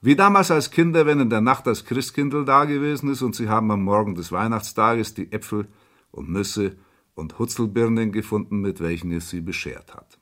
wie 0.02 0.16
damals 0.16 0.52
als 0.52 0.72
Kinder, 0.72 1.06
wenn 1.06 1.22
in 1.22 1.30
der 1.30 1.40
Nacht 1.40 1.66
das 1.66 1.86
Christkindl 1.86 2.44
dagewesen 2.44 3.10
ist 3.10 3.22
und 3.22 3.36
sie 3.36 3.48
haben 3.48 3.72
am 3.72 3.84
Morgen 3.84 4.16
des 4.16 4.34
Weihnachtstages 4.34 5.14
die 5.14 5.32
Äpfel 5.32 5.68
und 6.12 6.30
Nüsse 6.30 6.76
und 7.16 7.40
Hutzelbirnen 7.40 8.12
gefunden, 8.12 8.62
mit 8.62 8.80
welchen 8.80 9.12
es 9.12 9.30
sie 9.30 9.42
beschert 9.42 9.94
hat. 9.94 10.18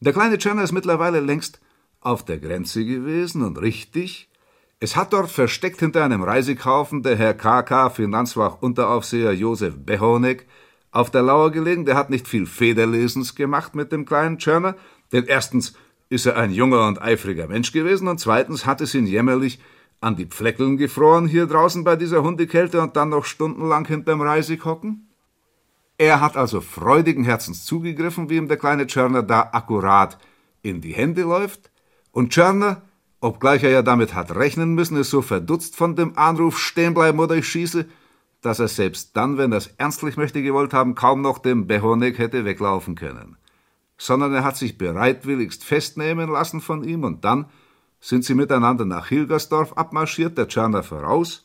Der 0.00 0.12
kleine 0.12 0.38
Czerner 0.38 0.64
ist 0.64 0.72
mittlerweile 0.72 1.20
längst 1.20 1.60
auf 2.00 2.24
der 2.24 2.38
Grenze 2.38 2.84
gewesen 2.84 3.42
und 3.42 3.60
richtig, 3.60 4.28
es 4.80 4.96
hat 4.96 5.12
dort 5.12 5.30
versteckt 5.30 5.80
hinter 5.80 6.04
einem 6.04 6.22
Reisekaufen 6.22 7.02
der 7.02 7.16
Herr 7.16 7.32
KK 7.32 7.90
Finanzwach 7.90 8.60
Unteraufseher 8.60 9.32
Josef 9.32 9.74
Behonek 9.78 10.46
auf 10.90 11.10
der 11.10 11.22
Lauer 11.22 11.50
gelegen, 11.50 11.86
der 11.86 11.96
hat 11.96 12.10
nicht 12.10 12.28
viel 12.28 12.46
Federlesens 12.46 13.34
gemacht 13.34 13.74
mit 13.74 13.92
dem 13.92 14.04
kleinen 14.04 14.38
Tschörner, 14.38 14.76
denn 15.12 15.24
erstens 15.24 15.74
ist 16.10 16.26
er 16.26 16.36
ein 16.36 16.52
junger 16.52 16.86
und 16.86 17.00
eifriger 17.00 17.48
Mensch 17.48 17.72
gewesen 17.72 18.08
und 18.08 18.20
zweitens 18.20 18.66
hat 18.66 18.80
es 18.80 18.94
ihn 18.94 19.06
jämmerlich 19.06 19.58
an 20.04 20.16
die 20.16 20.26
Pfleckeln 20.26 20.76
gefroren 20.76 21.26
hier 21.26 21.46
draußen 21.46 21.82
bei 21.82 21.96
dieser 21.96 22.22
Hundekälte 22.22 22.80
und 22.80 22.96
dann 22.96 23.08
noch 23.08 23.24
stundenlang 23.24 23.86
hinterm 23.86 24.20
Reisig 24.20 24.64
hocken? 24.64 25.08
Er 25.96 26.20
hat 26.20 26.36
also 26.36 26.60
freudigen 26.60 27.24
Herzens 27.24 27.64
zugegriffen, 27.64 28.28
wie 28.28 28.36
ihm 28.36 28.48
der 28.48 28.56
kleine 28.56 28.86
Tschörner 28.86 29.22
da 29.22 29.50
akkurat 29.52 30.18
in 30.62 30.80
die 30.80 30.92
Hände 30.92 31.22
läuft, 31.22 31.70
und 32.12 32.32
Tschörner 32.32 32.82
obgleich 33.24 33.62
er 33.62 33.70
ja 33.70 33.82
damit 33.82 34.14
hat 34.14 34.36
rechnen 34.36 34.74
müssen, 34.74 34.98
ist 34.98 35.10
so 35.10 35.22
verdutzt 35.22 35.76
von 35.76 35.96
dem 35.96 36.16
Anruf 36.18 36.58
stehen 36.58 36.92
bleiben 36.92 37.18
oder 37.18 37.36
ich 37.36 37.48
schieße, 37.48 37.86
dass 38.42 38.58
er 38.58 38.68
selbst 38.68 39.16
dann, 39.16 39.38
wenn 39.38 39.52
er 39.52 39.58
es 39.58 39.68
ernstlich 39.78 40.18
möchte 40.18 40.42
gewollt 40.42 40.74
haben, 40.74 40.94
kaum 40.94 41.22
noch 41.22 41.38
dem 41.38 41.66
Behonek 41.66 42.18
hätte 42.18 42.44
weglaufen 42.44 42.94
können. 42.94 43.38
Sondern 43.96 44.34
er 44.34 44.44
hat 44.44 44.58
sich 44.58 44.76
bereitwilligst 44.76 45.64
festnehmen 45.64 46.30
lassen 46.30 46.60
von 46.60 46.84
ihm 46.84 47.04
und 47.04 47.24
dann 47.24 47.46
sind 48.04 48.22
sie 48.22 48.34
miteinander 48.34 48.84
nach 48.84 49.06
Hilgersdorf 49.06 49.72
abmarschiert, 49.72 50.36
der 50.36 50.46
Tscherner 50.46 50.82
voraus 50.82 51.42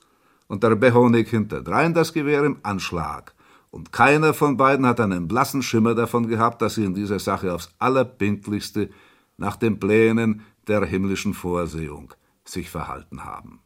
und 0.49 0.61
der 0.61 0.75
Behonek 0.75 1.29
hinterdrein 1.29 1.93
das 1.93 2.11
Gewehr 2.11 2.43
im 2.43 2.57
Anschlag. 2.63 3.33
Und 3.71 3.93
keiner 3.93 4.33
von 4.33 4.57
beiden 4.57 4.85
hat 4.85 4.99
einen 4.99 5.29
blassen 5.29 5.63
Schimmer 5.63 5.95
davon 5.95 6.27
gehabt, 6.27 6.61
dass 6.61 6.75
sie 6.75 6.83
in 6.83 6.93
dieser 6.93 7.19
Sache 7.19 7.53
aufs 7.53 7.69
allerpinklichste 7.79 8.89
nach 9.37 9.55
den 9.55 9.79
Plänen 9.79 10.41
der 10.67 10.83
himmlischen 10.83 11.33
Vorsehung 11.33 12.13
sich 12.43 12.69
verhalten 12.69 13.23
haben. 13.23 13.61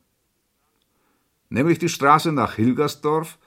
Nämlich 1.49 1.79
die 1.79 1.89
Straße 1.89 2.31
nach 2.31 2.53
Hilgersdorf 2.53 3.39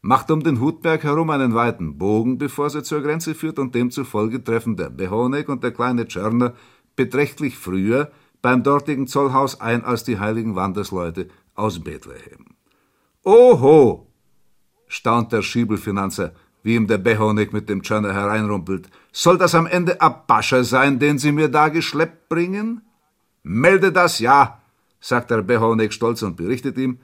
macht 0.00 0.30
um 0.30 0.42
den 0.42 0.58
Hutberg 0.58 1.04
herum 1.04 1.28
einen 1.28 1.54
weiten 1.54 1.98
Bogen, 1.98 2.38
bevor 2.38 2.70
sie 2.70 2.82
zur 2.82 3.02
Grenze 3.02 3.34
führt, 3.34 3.58
und 3.58 3.74
demzufolge 3.74 4.42
treffen 4.42 4.74
der 4.74 4.88
Behonek 4.88 5.50
und 5.50 5.62
der 5.62 5.72
kleine 5.72 6.08
Tschörner 6.08 6.54
beträchtlich 6.94 7.58
früher 7.58 8.10
beim 8.42 8.62
dortigen 8.62 9.06
Zollhaus 9.06 9.60
ein 9.60 9.84
als 9.84 10.04
die 10.04 10.18
heiligen 10.18 10.54
Wandersleute 10.54 11.28
aus 11.54 11.82
Bethlehem. 11.82 12.56
Oho! 13.22 14.06
staunt 14.88 15.32
der 15.32 15.42
Schiebelfinanzer, 15.42 16.32
wie 16.62 16.74
ihm 16.74 16.86
der 16.86 16.98
Behonik 16.98 17.52
mit 17.52 17.68
dem 17.68 17.82
Tschörner 17.82 18.12
hereinrumpelt. 18.12 18.88
Soll 19.12 19.38
das 19.38 19.54
am 19.54 19.66
Ende 19.66 20.00
Abascher 20.00 20.64
sein, 20.64 20.98
den 20.98 21.18
Sie 21.18 21.32
mir 21.32 21.48
da 21.48 21.68
geschleppt 21.68 22.28
bringen? 22.28 22.82
Melde 23.42 23.92
das, 23.92 24.18
ja, 24.18 24.60
sagt 25.00 25.30
der 25.30 25.42
Behonek 25.42 25.92
stolz 25.92 26.22
und 26.22 26.36
berichtet 26.36 26.78
ihm, 26.78 26.98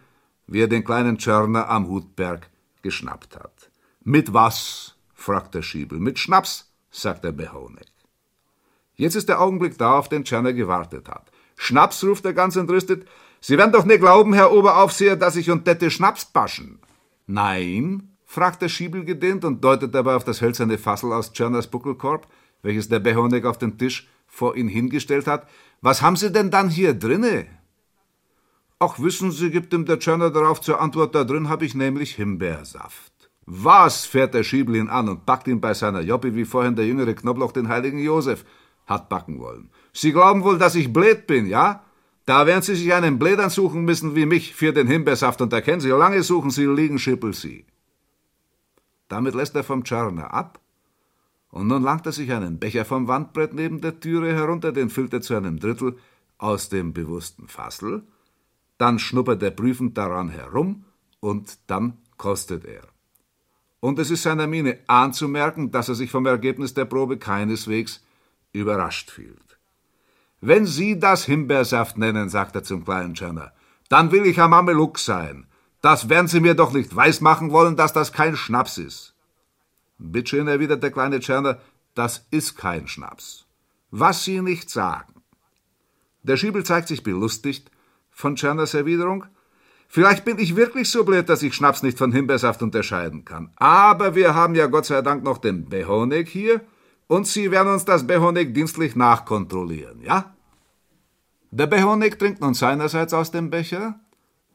wie 0.47 0.61
er 0.61 0.69
den 0.69 0.85
kleinen 0.85 1.19
Tschörner 1.19 1.69
am 1.69 1.89
Hutberg 1.89 2.51
geschnappt 2.83 3.37
hat. 3.37 3.71
Mit 4.03 4.33
was? 4.33 4.97
fragt 5.15 5.55
der 5.55 5.63
Schiebel. 5.63 6.01
Mit 6.01 6.19
Schnaps, 6.19 6.73
sagt 6.91 7.23
der 7.23 7.33
Behonek. 7.33 7.92
Jetzt 9.03 9.17
ist 9.17 9.29
der 9.29 9.41
Augenblick 9.41 9.77
da, 9.79 9.99
auf 9.99 10.09
den 10.09 10.23
Tschörner 10.23 10.53
gewartet 10.53 11.09
hat. 11.09 11.33
Schnaps, 11.57 12.05
ruft 12.05 12.25
er 12.25 12.35
ganz 12.35 12.55
entrüstet. 12.55 13.05
Sie 13.41 13.59
werden 13.59 13.73
doch 13.73 13.85
nicht 13.85 13.99
glauben, 13.99 14.33
Herr 14.33 14.53
Oberaufseher, 14.53 15.17
dass 15.17 15.35
ich 15.35 15.51
und 15.51 15.67
dette 15.67 15.91
Schnaps 15.91 16.25
baschen. 16.25 16.79
Nein, 17.27 18.15
fragt 18.25 18.63
der 18.63 18.69
Schiebel 18.69 19.05
gedehnt 19.05 19.45
und 19.45 19.65
deutet 19.65 19.93
dabei 19.93 20.15
auf 20.15 20.23
das 20.23 20.41
hölzerne 20.41 20.79
Fassel 20.79 21.13
aus 21.13 21.33
Tschörners 21.33 21.67
Buckelkorb, 21.67 22.29
welches 22.63 22.89
der 22.89 23.01
Behonek 23.01 23.45
auf 23.45 23.59
den 23.59 23.77
Tisch 23.77 24.09
vor 24.29 24.55
ihn 24.55 24.69
hingestellt 24.69 25.27
hat. 25.27 25.49
Was 25.81 26.01
haben 26.01 26.15
Sie 26.15 26.31
denn 26.31 26.53
dann 26.53 26.69
hier 26.69 26.95
drinne? 26.95 27.47
Ach, 28.79 29.01
wissen 29.01 29.33
Sie, 29.33 29.51
gibt 29.51 29.75
ihm 29.75 29.85
der 29.85 29.99
Tschörner 29.99 30.31
darauf 30.31 30.61
zur 30.61 30.81
Antwort, 30.81 31.13
da 31.17 31.25
drin 31.25 31.49
habe 31.49 31.65
ich 31.65 31.75
nämlich 31.75 32.15
Himbeersaft. 32.15 33.13
Was, 33.47 34.05
fährt 34.05 34.35
der 34.35 34.45
Schiebel 34.45 34.77
ihn 34.77 34.89
an 34.89 35.09
und 35.09 35.27
packt 35.27 35.49
ihn 35.49 35.61
bei 35.61 35.75
seiner 35.75 36.03
Joppe, 36.03 36.37
wie 36.37 36.45
vorhin 36.45 36.77
der 36.77 36.87
jüngere 36.87 37.15
Knobloch 37.15 37.51
den 37.51 37.67
heiligen 37.67 37.99
Josef 37.99 38.45
hat 38.87 39.09
backen 39.09 39.39
wollen. 39.39 39.71
Sie 39.93 40.13
glauben 40.13 40.45
wohl, 40.45 40.59
dass 40.59 40.75
ich 40.75 40.93
blöd 40.93 41.27
bin, 41.27 41.47
ja? 41.47 41.85
Da 42.25 42.47
werden 42.47 42.63
Sie 42.63 42.77
sich 42.77 42.95
einen 42.95 43.19
Blädern 43.19 43.51
suchen 43.51 43.85
müssen 43.85 44.15
wie 44.15 44.27
mich 44.27 44.55
für 44.55 44.73
den 44.73 44.87
Himbeersaft, 44.87 45.41
und 45.41 45.53
da 45.53 45.61
kennen 45.61 45.81
Sie, 45.81 45.89
lange 45.89 46.23
suchen 46.23 46.51
Sie, 46.51 46.67
liegen 46.67 46.99
schippel 46.99 47.35
Sie. 47.35 47.67
Damit 49.09 49.35
lässt 49.35 49.57
er 49.57 49.65
vom 49.65 49.85
Tschörner 49.85 50.33
ab 50.33 50.61
und 51.51 51.67
nun 51.67 51.83
langt 51.83 52.07
er 52.07 52.13
sich 52.13 52.33
einen 52.33 52.59
Becher 52.59 52.85
vom 52.85 53.09
Wandbrett 53.09 53.53
neben 53.53 53.81
der 53.81 54.01
Türe 54.01 54.35
herunter, 54.35 54.73
den 54.73 54.89
füllt 54.89 55.13
er 55.13 55.21
zu 55.21 55.35
einem 55.35 55.61
Drittel 55.61 55.99
aus 56.39 56.71
dem 56.71 56.95
bewussten 56.95 57.47
Fassel, 57.47 58.05
dann 58.79 58.99
schnuppert 58.99 59.43
er 59.43 59.51
prüfend 59.51 59.99
daran 59.99 60.31
herum 60.31 60.85
und 61.21 61.59
dann 61.67 61.99
kostet 62.17 62.65
er. 62.65 62.83
Und 63.81 63.99
es 63.99 64.11
ist 64.11 64.23
seiner 64.23 64.47
Miene 64.47 64.79
anzumerken, 64.87 65.71
dass 65.71 65.89
er 65.89 65.95
sich 65.95 66.11
vom 66.11 66.25
Ergebnis 66.25 66.73
der 66.73 66.87
Probe 66.87 67.19
keineswegs 67.19 68.03
überrascht 68.53 69.11
fühlt. 69.11 69.59
Wenn 70.41 70.67
Sie 70.67 70.99
das 70.99 71.25
Himbeersaft 71.25 71.99
nennen, 71.99 72.29
sagt 72.29 72.57
er 72.57 72.65
zum 72.65 72.85
kleinen 72.85 73.15
Tschörner, 73.15 73.53
dann 73.89 74.11
will 74.11 74.27
ich 74.27 74.41
am 74.41 74.51
Mameluk 74.51 74.99
sein. 74.99 75.47
Das 75.81 76.09
werden 76.09 76.29
Sie 76.29 76.41
mir 76.41 76.55
doch 76.55 76.73
nicht 76.73 76.95
weismachen 76.95 77.51
wollen, 77.51 77.77
dass 77.77 77.93
das 77.93 78.13
kein 78.13 78.37
Schnaps 78.37 78.79
ist. 78.79 79.15
Bitteschön, 79.99 80.49
erwidert 80.49 80.83
der 80.83 80.91
kleine 80.91 81.21
Tscherner, 81.21 81.59
das 81.95 82.27
ist 82.31 82.57
kein 82.57 82.89
Schnaps. 82.89 83.47
Was 83.91 84.25
Sie 84.25 84.41
nicht 84.41 84.71
sagen. 84.71 85.23
Der 86.23 86.37
Schiebel 86.37 86.65
zeigt 86.65 86.89
sich 86.89 87.03
belustigt 87.03 87.71
von 88.11 88.37
Tscherners 88.37 88.75
Erwiderung. 88.75 89.27
Vielleicht 89.89 90.25
bin 90.25 90.39
ich 90.39 90.57
wirklich 90.57 90.91
so 90.91 91.05
blöd, 91.05 91.29
dass 91.29 91.43
ich 91.43 91.55
Schnaps 91.55 91.83
nicht 91.83 91.99
von 91.99 92.13
Himbeersaft 92.13 92.63
unterscheiden 92.63 93.25
kann. 93.25 93.53
Aber 93.57 94.15
wir 94.15 94.35
haben 94.35 94.55
ja 94.55 94.67
Gott 94.67 94.87
sei 94.87 95.03
Dank 95.03 95.23
noch 95.23 95.39
den 95.39 95.69
Behonek 95.69 96.29
hier 96.29 96.63
und 97.13 97.27
Sie 97.27 97.51
werden 97.51 97.71
uns 97.71 97.85
das 97.85 98.07
Behonek 98.07 98.55
dienstlich 98.55 98.97
nachkontrollieren, 98.97 100.01
ja? 100.01 100.33
Der 101.51 101.67
Behonek 101.67 102.19
trinkt 102.19 102.41
nun 102.41 102.55
seinerseits 102.55 103.13
aus 103.13 103.31
dem 103.31 103.51
Becher, 103.51 104.01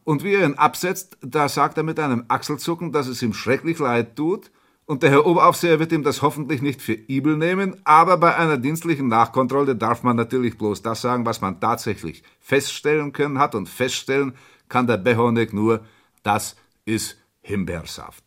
und 0.04 0.24
wie 0.24 0.34
er 0.34 0.48
ihn 0.48 0.56
absetzt, 0.56 1.20
da 1.22 1.50
sagt 1.50 1.78
er 1.78 1.84
mit 1.84 2.00
einem 2.00 2.26
Achselzucken, 2.30 2.92
dass 2.92 3.06
es 3.06 3.22
ihm 3.22 3.36
schrecklich 3.36 3.78
leid 3.78 4.16
tut, 4.16 4.50
und 4.88 5.04
der 5.04 5.12
Herr 5.12 5.28
Oberaufseher 5.28 5.78
wird 5.78 5.92
ihm 5.92 6.02
das 6.02 6.24
hoffentlich 6.24 6.64
nicht 6.64 6.82
für 6.82 6.94
übel 6.94 7.38
nehmen, 7.38 7.76
aber 7.84 8.18
bei 8.18 8.36
einer 8.36 8.58
dienstlichen 8.58 9.08
Nachkontrolle 9.08 9.76
darf 9.76 10.02
man 10.02 10.16
natürlich 10.16 10.58
bloß 10.58 10.82
das 10.82 11.02
sagen, 11.02 11.28
was 11.28 11.42
man 11.42 11.60
tatsächlich 11.60 12.24
feststellen 12.40 13.14
können 13.14 13.38
hat, 13.38 13.54
und 13.54 13.70
feststellen 13.70 14.34
kann 14.68 14.88
der 14.88 14.98
Behonek 14.98 15.54
nur, 15.54 15.82
das 16.24 16.56
ist 16.86 17.18
Himbeersaft. 17.42 18.24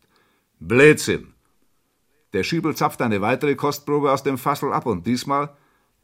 Blödsinn! 0.61 1.33
Der 2.33 2.43
Schiebel 2.43 2.75
zapft 2.75 3.01
eine 3.01 3.21
weitere 3.21 3.55
Kostprobe 3.55 4.11
aus 4.11 4.23
dem 4.23 4.37
Fassel 4.37 4.71
ab, 4.71 4.85
und 4.85 5.05
diesmal, 5.05 5.55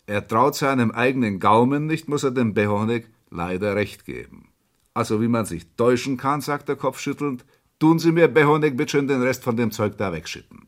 er 0.06 0.28
traut 0.28 0.56
seinem 0.56 0.92
eigenen 0.92 1.40
Gaumen 1.40 1.86
nicht, 1.86 2.08
muss 2.08 2.24
er 2.24 2.32
dem 2.32 2.54
Behonek 2.54 3.10
leider 3.30 3.76
recht 3.76 4.06
geben. 4.06 4.50
Also 4.94 5.22
wie 5.22 5.28
man 5.28 5.46
sich 5.46 5.76
täuschen 5.76 6.18
kann, 6.18 6.42
sagt 6.42 6.70
der 6.70 6.76
Kopf 6.76 7.00
schüttelnd, 7.00 7.46
tun 7.80 8.00
Sie 8.00 8.12
mir, 8.12 8.28
Behonek, 8.28 8.76
bitte 8.76 8.92
schön 8.92 9.08
den 9.08 9.22
Rest 9.22 9.44
von 9.44 9.56
dem 9.56 9.72
Zeug 9.72 9.98
da 9.98 10.12
wegschütten. 10.12 10.68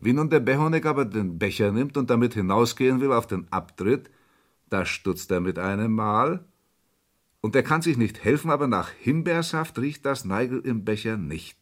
Wie 0.00 0.12
nun 0.12 0.30
der 0.30 0.40
Behonek 0.40 0.84
aber 0.84 1.04
den 1.04 1.38
Becher 1.38 1.70
nimmt 1.70 1.96
und 1.96 2.10
damit 2.10 2.34
hinausgehen 2.34 3.00
will 3.00 3.12
auf 3.12 3.26
den 3.26 3.46
Abtritt, 3.52 4.10
da 4.68 4.84
stutzt 4.84 5.30
er 5.30 5.40
mit 5.40 5.58
einem 5.58 5.92
Mal, 5.92 6.44
und 7.40 7.56
er 7.56 7.62
kann 7.62 7.82
sich 7.82 7.96
nicht 7.96 8.24
helfen, 8.24 8.50
aber 8.50 8.68
nach 8.68 8.90
Himbeersaft 8.90 9.78
riecht 9.78 10.06
das 10.06 10.24
Neigel 10.24 10.60
im 10.60 10.84
Becher 10.84 11.16
nicht. 11.16 11.58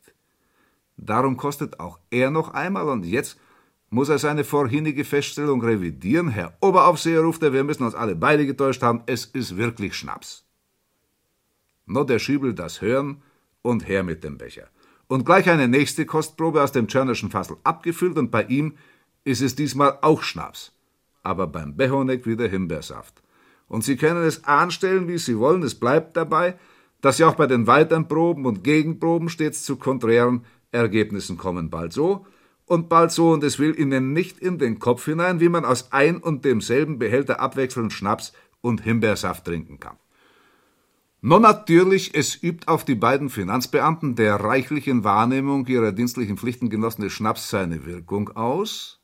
Darum 1.03 1.39
kostet 1.39 1.81
auch 1.81 1.99
er 2.11 2.31
noch 2.31 2.51
einmal, 2.53 2.89
und 2.89 3.07
jetzt 3.07 3.39
muss 3.89 4.11
er 4.11 4.19
seine 4.19 4.45
vorhinige 4.45 5.05
Feststellung 5.05 5.63
revidieren. 5.63 6.29
Herr 6.29 6.53
Oberaufseher, 6.61 7.23
ruft 7.23 7.43
er, 7.43 7.55
wir 7.55 7.65
müssen 7.65 7.85
uns 7.85 7.95
alle 7.95 8.15
beide 8.15 8.47
getäuscht 8.47 8.83
haben, 8.83 9.03
es 9.07 9.25
ist 9.25 9.57
wirklich 9.57 9.95
Schnaps. 9.95 10.45
Nur 11.87 12.07
der 12.07 12.19
Schiebel 12.19 12.55
das 12.55 12.83
hören 12.83 13.23
und 13.63 13.89
her 13.89 14.03
mit 14.03 14.23
dem 14.23 14.37
Becher. 14.37 14.69
Und 15.09 15.25
gleich 15.25 15.49
eine 15.49 15.69
nächste 15.69 16.05
Kostprobe 16.05 16.63
aus 16.63 16.71
dem 16.71 16.87
Tschernerschen 16.87 17.31
Fassel 17.31 17.57
abgefüllt 17.65 18.19
und 18.19 18.31
bei 18.31 18.45
ihm 18.45 18.75
ist 19.25 19.41
es 19.41 19.57
diesmal 19.57 19.99
auch 20.03 20.23
Schnaps. 20.23 20.73
Aber 21.23 21.47
beim 21.47 21.77
Behonek 21.77 22.27
wieder 22.27 22.47
Himbeersaft. 22.47 23.23
Und 23.69 23.85
Sie 23.85 23.97
können 23.97 24.23
es 24.23 24.45
anstellen, 24.45 25.09
wie 25.09 25.19
Sie 25.19 25.39
wollen, 25.39 25.63
es 25.63 25.75
bleibt 25.75 26.17
dabei, 26.17 26.59
dass 27.01 27.17
Sie 27.17 27.25
auch 27.25 27.35
bei 27.35 27.47
den 27.47 27.67
weiteren 27.67 28.07
Proben 28.07 28.45
und 28.45 28.63
Gegenproben 28.63 29.31
stets 29.31 29.65
zu 29.65 29.77
konträren 29.77 30.45
Ergebnissen 30.73 31.37
kommen, 31.37 31.71
bald 31.71 31.93
so 31.93 32.27
und 32.71 32.89
bald 32.89 33.11
so, 33.11 33.33
und 33.33 33.43
es 33.43 33.59
will 33.59 33.77
Ihnen 33.77 34.13
nicht 34.13 34.39
in 34.39 34.59
den 34.59 34.79
Kopf 34.79 35.05
hinein, 35.05 35.41
wie 35.41 35.49
man 35.49 35.65
aus 35.65 35.91
ein 35.91 36.19
und 36.19 36.45
demselben 36.45 37.01
Behälter 37.01 37.41
abwechselnd 37.41 37.93
Schnaps 37.93 38.33
und 38.61 38.83
Himbeersaft 38.83 39.45
trinken 39.45 39.81
kann. 39.81 39.97
Nun 41.21 41.43
natürlich, 41.43 42.15
es 42.15 42.41
übt 42.41 42.69
auf 42.69 42.85
die 42.85 42.95
beiden 42.95 43.29
Finanzbeamten 43.29 44.15
der 44.15 44.37
reichlichen 44.37 45.03
Wahrnehmung 45.03 45.67
ihrer 45.67 45.91
dienstlichen 45.91 46.39
Pflichten 46.39 46.71
genossene 46.71 47.11
Schnaps 47.11 47.51
seine 47.51 47.85
Wirkung 47.87 48.37
aus. 48.37 49.01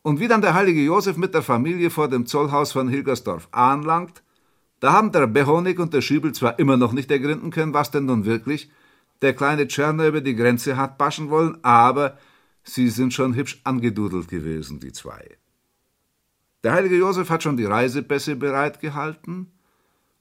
Und 0.00 0.18
wie 0.18 0.26
dann 0.26 0.40
der 0.40 0.54
heilige 0.54 0.80
Josef 0.80 1.18
mit 1.18 1.34
der 1.34 1.42
Familie 1.42 1.90
vor 1.90 2.08
dem 2.08 2.24
Zollhaus 2.24 2.72
von 2.72 2.88
Hilgersdorf 2.88 3.48
anlangt, 3.52 4.22
da 4.80 4.94
haben 4.94 5.12
der 5.12 5.26
Behonig 5.26 5.78
und 5.78 5.92
der 5.92 6.00
Schiebel 6.00 6.32
zwar 6.32 6.58
immer 6.58 6.78
noch 6.78 6.92
nicht 6.92 7.10
ergründen 7.10 7.50
können, 7.50 7.74
was 7.74 7.90
denn 7.90 8.06
nun 8.06 8.24
wirklich 8.24 8.70
der 9.22 9.34
kleine 9.34 9.66
Tscherner 9.66 10.08
über 10.08 10.20
die 10.20 10.36
Grenze 10.36 10.76
hat 10.76 10.98
paschen 10.98 11.30
wollen, 11.30 11.58
aber 11.62 12.18
sie 12.62 12.88
sind 12.88 13.14
schon 13.14 13.34
hübsch 13.34 13.60
angedudelt 13.64 14.28
gewesen, 14.28 14.80
die 14.80 14.92
zwei. 14.92 15.36
Der 16.62 16.72
heilige 16.72 16.96
Josef 16.96 17.30
hat 17.30 17.42
schon 17.42 17.56
die 17.56 17.64
Reisepässe 17.64 18.36
bereitgehalten, 18.36 19.52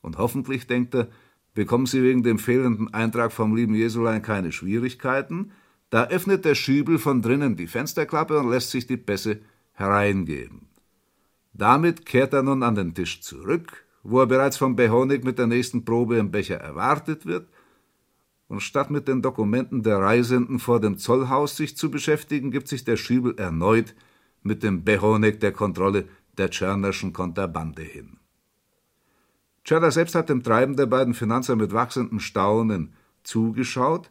und 0.02 0.18
hoffentlich, 0.18 0.68
denkt 0.68 0.96
er, 0.96 1.10
bekommen 1.54 1.86
Sie 1.86 2.02
wegen 2.04 2.24
dem 2.24 2.40
fehlenden 2.40 2.94
Eintrag 2.94 3.32
vom 3.32 3.56
lieben 3.56 3.76
Jesulein 3.76 4.22
keine 4.22 4.52
Schwierigkeiten. 4.52 5.52
Da 5.90 6.08
öffnet 6.08 6.46
der 6.46 6.56
Schübel 6.56 7.00
von 7.00 7.22
drinnen 7.22 7.56
die 7.56 7.68
Fensterklappe 7.68 8.38
und 8.40 8.50
lässt 8.50 8.72
sich 8.72 8.88
die 8.88 8.98
Pässe 8.98 9.42
hereingeben. 9.74 10.68
Damit 11.54 12.06
kehrt 12.06 12.34
er 12.34 12.44
nun 12.44 12.62
an 12.64 12.76
den 12.76 12.94
Tisch 12.94 13.22
zurück, 13.22 13.86
wo 14.04 14.20
er 14.20 14.28
bereits 14.28 14.58
vom 14.58 14.76
Behonig 14.76 15.24
mit 15.24 15.40
der 15.40 15.48
nächsten 15.48 15.84
Probe 15.84 16.18
im 16.18 16.32
Becher 16.32 16.58
erwartet 16.58 17.26
wird, 17.26 17.50
und 18.48 18.62
statt 18.62 18.92
mit 18.92 19.08
den 19.08 19.22
Dokumenten 19.22 19.84
der 19.84 19.98
Reisenden 19.98 20.60
vor 20.60 20.80
dem 20.80 20.98
Zollhaus 20.98 21.58
sich 21.58 21.76
zu 21.76 21.92
beschäftigen, 21.92 22.52
gibt 22.52 22.68
sich 22.68 22.84
der 22.84 22.98
Schübel 22.98 23.36
erneut 23.38 23.94
mit 24.44 24.64
dem 24.64 24.84
Behonig 24.84 25.40
der 25.40 25.52
Kontrolle 25.52 26.06
der 26.38 26.50
Tschernerschen 26.50 27.14
Konterbande 27.14 27.82
hin. 27.82 28.18
Czerda 29.64 29.92
selbst 29.92 30.16
hat 30.16 30.30
dem 30.30 30.44
Treiben 30.44 30.78
der 30.78 30.86
beiden 30.86 31.14
Finanzer 31.14 31.58
mit 31.58 31.74
wachsendem 31.74 32.22
Staunen 32.22 32.94
zugeschaut. 33.24 34.10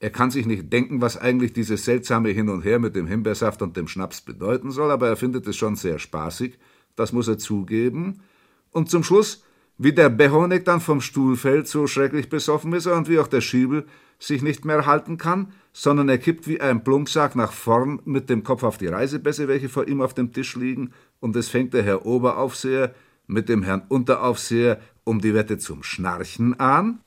Er 0.00 0.08
kann 0.08 0.30
sich 0.30 0.46
nicht 0.46 0.72
denken, 0.72 1.02
was 1.02 1.18
eigentlich 1.18 1.52
dieses 1.52 1.84
seltsame 1.84 2.30
Hin 2.30 2.48
und 2.48 2.62
Her 2.62 2.78
mit 2.78 2.96
dem 2.96 3.06
Himbeersaft 3.06 3.60
und 3.60 3.76
dem 3.76 3.88
Schnaps 3.88 4.22
bedeuten 4.22 4.70
soll, 4.70 4.90
aber 4.90 5.08
er 5.08 5.16
findet 5.16 5.46
es 5.46 5.56
schon 5.56 5.76
sehr 5.76 5.98
spaßig, 5.98 6.58
das 6.94 7.12
muss 7.12 7.28
er 7.28 7.36
zugeben. 7.36 8.22
Und 8.70 8.88
zum 8.88 9.04
Schluss, 9.04 9.44
wie 9.78 9.92
der 9.92 10.08
Behonek 10.08 10.64
dann 10.64 10.80
vom 10.80 11.00
Stuhl 11.00 11.36
fällt, 11.36 11.68
so 11.68 11.86
schrecklich 11.86 12.28
besoffen 12.28 12.72
ist 12.72 12.86
er 12.86 12.96
und 12.96 13.08
wie 13.08 13.18
auch 13.18 13.28
der 13.28 13.40
Schiebel 13.40 13.86
sich 14.18 14.42
nicht 14.42 14.64
mehr 14.64 14.86
halten 14.86 15.18
kann, 15.18 15.52
sondern 15.72 16.08
er 16.08 16.18
kippt 16.18 16.48
wie 16.48 16.60
ein 16.60 16.82
Plumpsack 16.82 17.36
nach 17.36 17.52
vorn 17.52 18.00
mit 18.04 18.30
dem 18.30 18.42
Kopf 18.42 18.62
auf 18.62 18.78
die 18.78 18.86
Reisebässe, 18.86 19.48
welche 19.48 19.68
vor 19.68 19.86
ihm 19.88 20.00
auf 20.00 20.14
dem 20.14 20.32
Tisch 20.32 20.56
liegen, 20.56 20.92
und 21.20 21.36
es 21.36 21.48
fängt 21.48 21.74
der 21.74 21.82
Herr 21.82 22.06
Oberaufseher 22.06 22.94
mit 23.26 23.48
dem 23.48 23.62
Herrn 23.62 23.82
Unteraufseher 23.88 24.80
um 25.04 25.20
die 25.20 25.34
Wette 25.34 25.58
zum 25.58 25.82
Schnarchen 25.82 26.58
an? 26.58 27.00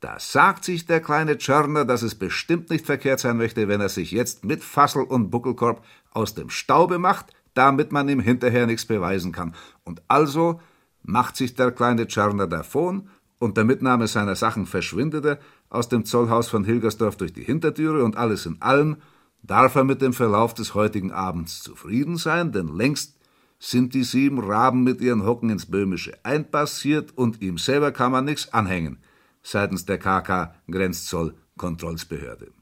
Da 0.00 0.18
sagt 0.20 0.64
sich 0.64 0.86
der 0.86 1.00
kleine 1.00 1.38
Tschörner, 1.38 1.84
dass 1.84 2.02
es 2.02 2.14
bestimmt 2.14 2.70
nicht 2.70 2.84
verkehrt 2.84 3.20
sein 3.20 3.38
möchte, 3.38 3.68
wenn 3.68 3.80
er 3.80 3.88
sich 3.88 4.12
jetzt 4.12 4.44
mit 4.44 4.62
Fassel 4.62 5.02
und 5.02 5.30
Buckelkorb 5.30 5.82
aus 6.10 6.34
dem 6.34 6.50
Staube 6.50 6.98
macht, 6.98 7.26
damit 7.54 7.90
man 7.90 8.08
ihm 8.08 8.20
hinterher 8.20 8.66
nichts 8.66 8.84
beweisen 8.84 9.32
kann. 9.32 9.54
Und 9.82 10.02
also 10.08 10.60
macht 11.04 11.36
sich 11.36 11.54
der 11.54 11.70
kleine 11.70 12.08
Tschörner 12.08 12.46
davon, 12.46 13.08
und 13.38 13.56
der 13.56 13.64
Mitnahme 13.64 14.08
seiner 14.08 14.36
Sachen 14.36 14.66
verschwindet 14.66 15.24
er 15.24 15.38
aus 15.68 15.88
dem 15.88 16.04
Zollhaus 16.04 16.48
von 16.48 16.64
Hilgersdorf 16.64 17.16
durch 17.16 17.32
die 17.32 17.44
Hintertüre, 17.44 18.02
und 18.02 18.16
alles 18.16 18.46
in 18.46 18.60
allem 18.60 18.96
darf 19.42 19.74
er 19.74 19.84
mit 19.84 20.00
dem 20.00 20.12
Verlauf 20.12 20.54
des 20.54 20.74
heutigen 20.74 21.12
Abends 21.12 21.62
zufrieden 21.62 22.16
sein, 22.16 22.52
denn 22.52 22.68
längst 22.68 23.18
sind 23.58 23.94
die 23.94 24.04
sieben 24.04 24.40
Raben 24.40 24.82
mit 24.82 25.00
ihren 25.00 25.24
Hocken 25.24 25.50
ins 25.50 25.66
Böhmische 25.66 26.18
einpassiert 26.22 27.16
und 27.16 27.40
ihm 27.42 27.58
selber 27.58 27.92
kann 27.92 28.12
man 28.12 28.24
nichts 28.24 28.52
anhängen, 28.52 28.98
seitens 29.42 29.84
der 29.84 29.98
KK 29.98 30.54
Grenzzollkontrollsbehörde. 30.70 32.52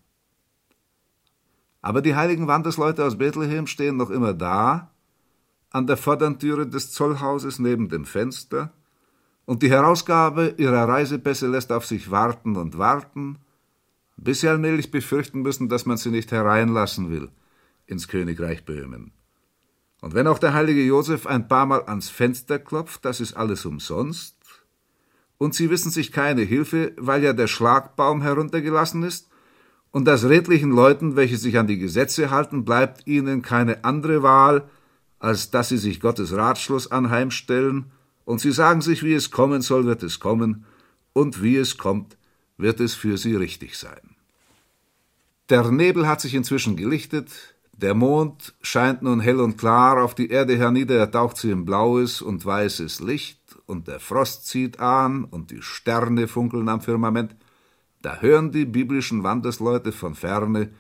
Aber 1.81 2.03
die 2.03 2.15
heiligen 2.15 2.47
Wandersleute 2.47 3.05
aus 3.05 3.19
Bethlehem 3.19 3.67
stehen 3.67 3.97
noch 3.97 4.11
immer 4.11 4.35
da, 4.35 4.93
an 5.73 5.87
der 5.87 5.97
Vordertüre 5.97 6.67
des 6.67 6.93
Zollhauses 6.93 7.59
neben 7.59 7.89
dem 7.89 8.05
Fenster, 8.05 8.73
und 9.45 9.63
die 9.63 9.71
Herausgabe 9.71 10.55
ihrer 10.57 10.87
Reisepässe 10.87 11.49
lässt 11.49 11.73
auf 11.73 11.85
sich 11.85 12.11
warten 12.11 12.57
und 12.57 12.79
warten, 12.79 13.39
bis 14.17 14.41
sie 14.41 14.49
allmählich 14.49 14.91
befürchten 14.91 15.43
müssen, 15.43 15.69
dass 15.69 15.85
man 15.85 15.97
sie 15.97 16.11
nicht 16.11 16.31
hereinlassen 16.31 17.11
will 17.11 17.29
ins 17.87 18.07
Königreich 18.07 18.65
Böhmen. 18.65 19.13
Und 20.01 20.15
wenn 20.15 20.27
auch 20.27 20.39
der 20.39 20.55
heilige 20.55 20.83
Josef 20.83 21.27
ein 21.27 21.49
paar 21.49 21.67
Mal 21.67 21.83
ans 21.87 22.09
Fenster 22.09 22.59
klopft, 22.59 23.05
das 23.05 23.21
ist 23.21 23.35
alles 23.35 23.67
umsonst. 23.67 24.37
Und 25.39 25.55
sie 25.55 25.71
wissen 25.71 25.91
sich 25.91 26.13
keine 26.13 26.43
Hilfe, 26.43 26.93
weil 26.97 27.23
ja 27.25 27.33
der 27.33 27.49
Schlagbaum 27.49 28.23
heruntergelassen 28.23 29.03
ist, 29.03 29.29
und 29.91 30.07
das 30.07 30.27
redlichen 30.27 30.71
Leuten, 30.71 31.17
welche 31.17 31.37
sich 31.37 31.59
an 31.59 31.67
die 31.67 31.79
Gesetze 31.79 32.31
halten, 32.31 32.65
bleibt 32.65 33.07
ihnen 33.07 33.43
keine 33.43 33.85
andere 33.85 34.23
Wahl, 34.23 34.71
als 35.23 35.53
dass 35.53 35.69
sie 35.69 35.79
sich 35.79 36.01
Gottes 36.01 36.33
Ratschluss 36.33 36.91
anheimstellen, 36.91 37.93
und 38.25 38.41
sie 38.41 38.51
sagen 38.51 38.81
sich, 38.81 39.05
wie 39.05 39.15
es 39.15 39.31
kommen 39.31 39.63
soll, 39.63 39.85
wird 39.85 40.03
es 40.03 40.19
kommen, 40.19 40.65
und 41.13 41.43
wie 41.43 41.57
es 41.57 41.79
kommt, 41.79 42.17
wird 42.57 42.81
es 42.81 42.95
für 42.95 43.17
sie 43.17 43.37
richtig 43.37 43.79
sein. 43.79 44.17
Der 45.49 45.71
Nebel 45.71 46.09
hat 46.09 46.21
sich 46.21 46.35
inzwischen 46.35 46.77
gelichtet, 46.77 47.31
der 47.73 47.95
Mond 47.95 48.55
scheint 48.63 49.03
nun 49.03 49.21
hell 49.21 49.39
und 49.41 49.59
klar 49.59 50.03
auf 50.03 50.17
die 50.17 50.29
Erde 50.29 50.57
hernieder, 50.57 50.97
er 50.97 51.11
taucht 51.11 51.37
sie 51.37 51.53
in 51.53 51.65
blaues 51.65 52.21
und 52.21 52.45
weißes 52.45 52.99
Licht, 53.01 53.39
und 53.67 53.87
der 53.87 54.01
Frost 54.01 54.49
zieht 54.49 54.81
an, 54.81 55.23
und 55.23 55.53
die 55.53 55.63
Sterne 55.63 56.27
funkeln 56.27 56.69
am 56.69 56.81
Firmament. 56.81 57.37
Da 58.03 58.17
hören 58.17 58.51
die 58.51 58.65
biblischen 58.65 59.23
Wandersleute 59.23 59.93
von 59.93 60.17
ferne 60.17 60.71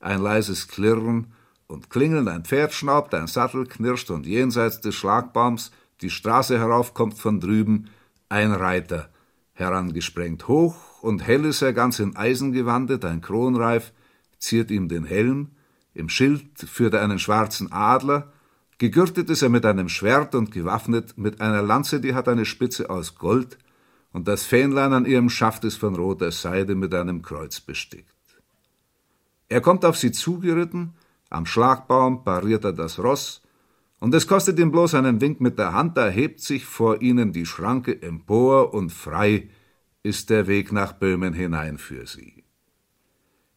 ein 0.00 0.20
leises 0.20 0.66
Klirren 0.66 1.28
und 1.66 1.90
Klingeln, 1.90 2.28
ein 2.28 2.44
Pferd 2.44 2.72
schnaubt, 2.72 3.14
ein 3.14 3.26
Sattel 3.26 3.66
knirscht, 3.66 4.10
und 4.10 4.26
jenseits 4.26 4.80
des 4.80 4.94
Schlagbaums 4.94 5.70
die 6.00 6.10
Straße 6.10 6.58
herauf 6.58 6.94
kommt 6.94 7.18
von 7.18 7.40
drüben 7.40 7.88
ein 8.28 8.52
Reiter, 8.52 9.10
herangesprengt. 9.52 10.48
Hoch 10.48 11.02
und 11.02 11.26
hell 11.26 11.44
ist 11.44 11.62
er 11.62 11.72
ganz 11.72 11.98
in 11.98 12.16
Eisen 12.16 12.52
gewandet, 12.52 13.04
ein 13.04 13.20
Kronreif 13.20 13.92
ziert 14.38 14.70
ihm 14.70 14.88
den 14.88 15.04
Helm, 15.04 15.50
im 15.94 16.08
Schild 16.08 16.46
führt 16.58 16.94
er 16.94 17.02
einen 17.02 17.18
schwarzen 17.18 17.70
Adler, 17.70 18.32
gegürtet 18.78 19.30
ist 19.30 19.42
er 19.42 19.48
mit 19.48 19.64
einem 19.64 19.88
Schwert 19.88 20.34
und 20.34 20.50
gewaffnet 20.50 21.16
mit 21.16 21.40
einer 21.40 21.62
Lanze, 21.62 22.00
die 22.00 22.14
hat 22.14 22.28
eine 22.28 22.44
Spitze 22.44 22.90
aus 22.90 23.14
Gold, 23.14 23.58
und 24.12 24.28
das 24.28 24.44
Fähnlein 24.44 24.92
an 24.92 25.06
ihrem 25.06 25.30
Schaft 25.30 25.64
ist 25.64 25.76
von 25.76 25.94
roter 25.94 26.32
Seide 26.32 26.74
mit 26.74 26.94
einem 26.94 27.22
Kreuz 27.22 27.60
bestickt. 27.60 28.12
Er 29.48 29.60
kommt 29.60 29.84
auf 29.84 29.96
sie 29.96 30.12
zugeritten, 30.12 30.94
am 31.32 31.46
Schlagbaum 31.46 32.24
pariert 32.24 32.64
er 32.64 32.72
das 32.72 32.98
Ross, 32.98 33.42
und 33.98 34.12
es 34.14 34.26
kostet 34.26 34.58
ihm 34.58 34.72
bloß 34.72 34.94
einen 34.94 35.20
Wink 35.20 35.40
mit 35.40 35.58
der 35.58 35.72
Hand, 35.72 35.96
da 35.96 36.08
hebt 36.08 36.40
sich 36.40 36.64
vor 36.66 37.00
ihnen 37.00 37.32
die 37.32 37.46
Schranke 37.46 38.02
empor, 38.02 38.74
und 38.74 38.90
frei 38.90 39.48
ist 40.02 40.28
der 40.30 40.46
Weg 40.46 40.72
nach 40.72 40.92
Böhmen 40.92 41.32
hinein 41.32 41.78
für 41.78 42.06
sie. 42.06 42.42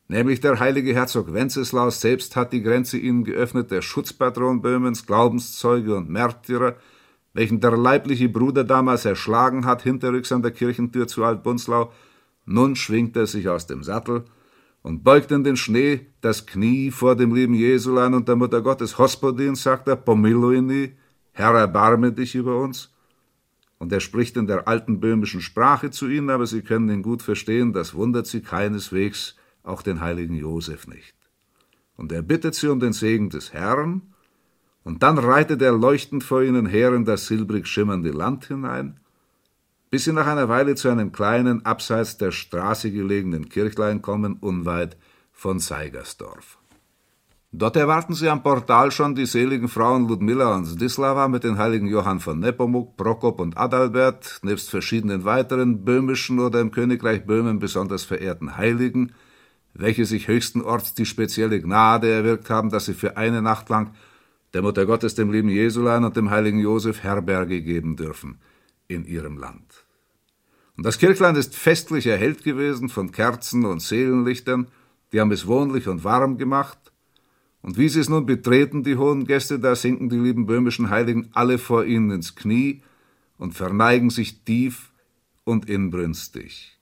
Nämlich 0.07 0.39
der 0.39 0.59
heilige 0.59 0.93
Herzog 0.93 1.33
Wenceslaus 1.33 1.99
selbst 1.99 2.35
hat 2.35 2.53
die 2.53 2.61
Grenze 2.61 2.97
ihnen 2.97 3.23
geöffnet, 3.23 3.71
der 3.71 3.81
Schutzpatron 3.81 4.61
Böhmens, 4.61 5.07
Glaubenszeuge 5.07 5.95
und 5.95 6.09
Märtyrer, 6.09 6.75
welchen 7.33 7.59
der 7.59 7.75
leibliche 7.75 8.29
Bruder 8.29 8.63
damals 8.63 9.03
erschlagen 9.03 9.65
hat, 9.65 9.81
hinterrücks 9.81 10.31
an 10.31 10.43
der 10.43 10.51
Kirchentür 10.51 11.07
zu 11.07 11.23
Altbunzlau. 11.23 11.91
Nun 12.45 12.75
schwingt 12.75 13.17
er 13.17 13.25
sich 13.25 13.49
aus 13.49 13.65
dem 13.65 13.83
Sattel 13.83 14.25
und 14.85 15.03
beugt 15.03 15.31
in 15.31 15.43
den 15.43 15.57
Schnee 15.57 16.05
das 16.21 16.45
Knie 16.45 16.91
vor 16.91 17.15
dem 17.15 17.33
lieben 17.33 17.55
Jesulein 17.55 18.13
und 18.13 18.27
der 18.27 18.35
Mutter 18.35 18.61
Gottes. 18.61 18.99
Hospodin, 18.99 19.55
sagt 19.55 19.87
er, 19.87 19.95
Pomiluini, 19.95 20.93
Herr, 21.31 21.55
erbarme 21.55 22.11
dich 22.11 22.35
über 22.35 22.61
uns. 22.61 22.93
Und 23.79 23.91
er 23.91 23.99
spricht 23.99 24.37
in 24.37 24.45
der 24.45 24.67
alten 24.67 24.99
böhmischen 24.99 25.41
Sprache 25.41 25.89
zu 25.89 26.07
ihnen, 26.07 26.29
aber 26.29 26.45
sie 26.45 26.61
können 26.61 26.89
ihn 26.89 27.01
gut 27.01 27.23
verstehen, 27.23 27.73
das 27.73 27.95
wundert 27.95 28.27
sie 28.27 28.41
keineswegs, 28.41 29.35
auch 29.63 29.81
den 29.81 30.01
heiligen 30.01 30.35
Josef 30.35 30.85
nicht. 30.85 31.15
Und 31.97 32.11
er 32.11 32.21
bittet 32.21 32.53
sie 32.53 32.67
um 32.67 32.79
den 32.79 32.93
Segen 32.93 33.31
des 33.31 33.53
Herrn, 33.53 34.03
und 34.83 35.01
dann 35.01 35.17
reitet 35.17 35.63
er 35.63 35.71
leuchtend 35.71 36.23
vor 36.23 36.43
ihnen 36.43 36.67
her 36.67 36.93
in 36.93 37.05
das 37.05 37.25
silbrig 37.25 37.65
schimmernde 37.65 38.11
Land 38.11 38.45
hinein, 38.45 38.99
bis 39.89 40.05
sie 40.05 40.13
nach 40.13 40.27
einer 40.27 40.49
Weile 40.49 40.75
zu 40.75 40.89
einem 40.89 41.11
kleinen, 41.11 41.65
abseits 41.65 42.17
der 42.17 42.31
Straße 42.31 42.91
gelegenen 42.91 43.49
Kirchlein 43.49 44.01
kommen, 44.01 44.37
unweit 44.39 44.97
von 45.31 45.59
Seigersdorf. 45.59 46.57
Dort 47.57 47.77
erwarten 47.77 48.13
sie 48.13 48.27
am 48.27 48.43
Portal 48.43 48.91
schon 48.91 49.15
die 49.15 49.25
seligen 49.25 49.69
Frauen 49.69 50.09
Ludmilla 50.09 50.53
und 50.55 50.65
Zdislava 50.65 51.29
mit 51.29 51.45
den 51.45 51.57
heiligen 51.57 51.87
Johann 51.87 52.19
von 52.19 52.39
Nepomuk, 52.39 52.97
Prokop 52.97 53.39
und 53.39 53.57
Adalbert, 53.57 54.41
nebst 54.43 54.69
verschiedenen 54.69 55.23
weiteren 55.23 55.85
böhmischen 55.85 56.39
oder 56.39 56.59
im 56.59 56.71
Königreich 56.71 57.25
Böhmen 57.25 57.59
besonders 57.59 58.03
verehrten 58.03 58.57
Heiligen, 58.57 59.13
welche 59.73 60.05
sich 60.05 60.27
höchsten 60.27 60.61
Orts 60.61 60.95
die 60.95 61.05
spezielle 61.05 61.61
Gnade 61.61 62.11
erwirkt 62.11 62.49
haben, 62.49 62.71
dass 62.71 62.85
sie 62.85 62.93
für 62.93 63.15
eine 63.15 63.41
Nacht 63.41 63.69
lang 63.69 63.91
der 64.53 64.61
Mutter 64.61 64.85
Gottes, 64.85 65.15
dem 65.15 65.31
lieben 65.31 65.49
Jesulein 65.49 66.03
und 66.03 66.17
dem 66.17 66.31
heiligen 66.31 66.59
Josef 66.59 67.03
Herberge 67.03 67.61
geben 67.61 67.95
dürfen 67.95 68.39
in 68.87 69.05
ihrem 69.05 69.37
Land. 69.37 69.64
Und 70.77 70.85
das 70.85 70.99
Kirchlein 70.99 71.35
ist 71.35 71.55
festlich 71.55 72.07
erhellt 72.07 72.43
gewesen 72.43 72.89
von 72.89 73.11
Kerzen 73.11 73.65
und 73.65 73.81
Seelenlichtern, 73.81 74.67
die 75.11 75.21
haben 75.21 75.31
es 75.31 75.47
wohnlich 75.47 75.87
und 75.87 76.03
warm 76.03 76.37
gemacht. 76.37 76.77
Und 77.61 77.77
wie 77.77 77.89
sie 77.89 78.01
es 78.01 78.09
nun 78.09 78.25
betreten, 78.25 78.83
die 78.83 78.97
hohen 78.97 79.25
Gäste, 79.25 79.59
da 79.59 79.75
sinken 79.75 80.09
die 80.09 80.17
lieben 80.17 80.45
böhmischen 80.45 80.89
Heiligen 80.89 81.29
alle 81.33 81.57
vor 81.57 81.85
ihnen 81.85 82.11
ins 82.11 82.35
Knie 82.35 82.83
und 83.37 83.53
verneigen 83.53 84.09
sich 84.09 84.43
tief 84.43 84.91
und 85.45 85.69
inbrünstig. 85.69 86.77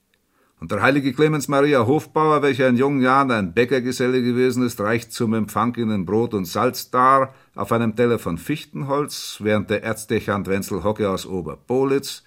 Und 0.60 0.72
der 0.72 0.82
heilige 0.82 1.14
Clemens 1.14 1.48
Maria 1.48 1.86
Hofbauer, 1.86 2.42
welcher 2.42 2.70
in 2.70 2.78
jungen 2.78 3.02
Jahren 3.02 3.32
ein 3.32 3.54
Bäckergeselle 3.54 4.24
gewesen 4.24 4.64
ist, 4.64 4.80
reicht 4.80 5.12
zum 5.12 5.34
Empfang 5.34 5.76
ihnen 5.76 6.06
Brot 6.06 6.34
und 6.34 6.46
Salz 6.46 6.90
dar 6.90 7.34
auf 7.54 7.72
einem 7.72 7.96
Teller 7.96 8.18
von 8.18 8.38
Fichtenholz, 8.38 9.40
während 9.42 9.70
der 9.70 9.84
Erzdechant 9.84 10.48
Wenzel 10.48 10.84
Hocke 10.84 11.10
aus 11.10 11.26
Oberpolitz 11.26 12.24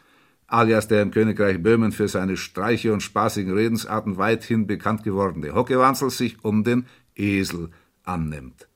alias 0.46 0.88
der 0.88 1.02
im 1.02 1.10
Königreich 1.10 1.62
Böhmen 1.62 1.92
für 1.92 2.08
seine 2.08 2.36
Streiche 2.36 2.92
und 2.92 3.02
spaßigen 3.02 3.52
Redensarten 3.52 4.16
weithin 4.16 4.66
bekannt 4.66 5.02
gewordene 5.02 5.54
Hockewanzel 5.54 6.10
sich 6.10 6.44
um 6.44 6.64
den 6.64 6.86
Esel 7.14 7.70
annimmt. 8.04 8.68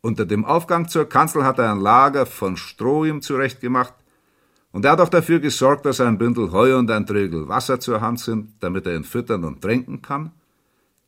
Unter 0.00 0.26
dem 0.26 0.44
Aufgang 0.44 0.88
zur 0.88 1.08
Kanzel 1.08 1.44
hat 1.44 1.58
er 1.58 1.72
ein 1.72 1.80
Lager 1.80 2.26
von 2.26 2.56
Stroh 2.56 3.04
ihm 3.04 3.22
zurechtgemacht, 3.22 3.94
und 4.70 4.84
er 4.84 4.92
hat 4.92 5.00
auch 5.00 5.08
dafür 5.08 5.40
gesorgt, 5.40 5.86
dass 5.86 6.00
ein 6.00 6.18
Bündel 6.18 6.52
Heu 6.52 6.76
und 6.76 6.90
ein 6.90 7.06
Trögel 7.06 7.48
Wasser 7.48 7.80
zur 7.80 8.00
Hand 8.00 8.20
sind, 8.20 8.52
damit 8.60 8.86
er 8.86 8.96
ihn 8.96 9.04
füttern 9.04 9.44
und 9.44 9.62
tränken 9.62 10.02
kann, 10.02 10.32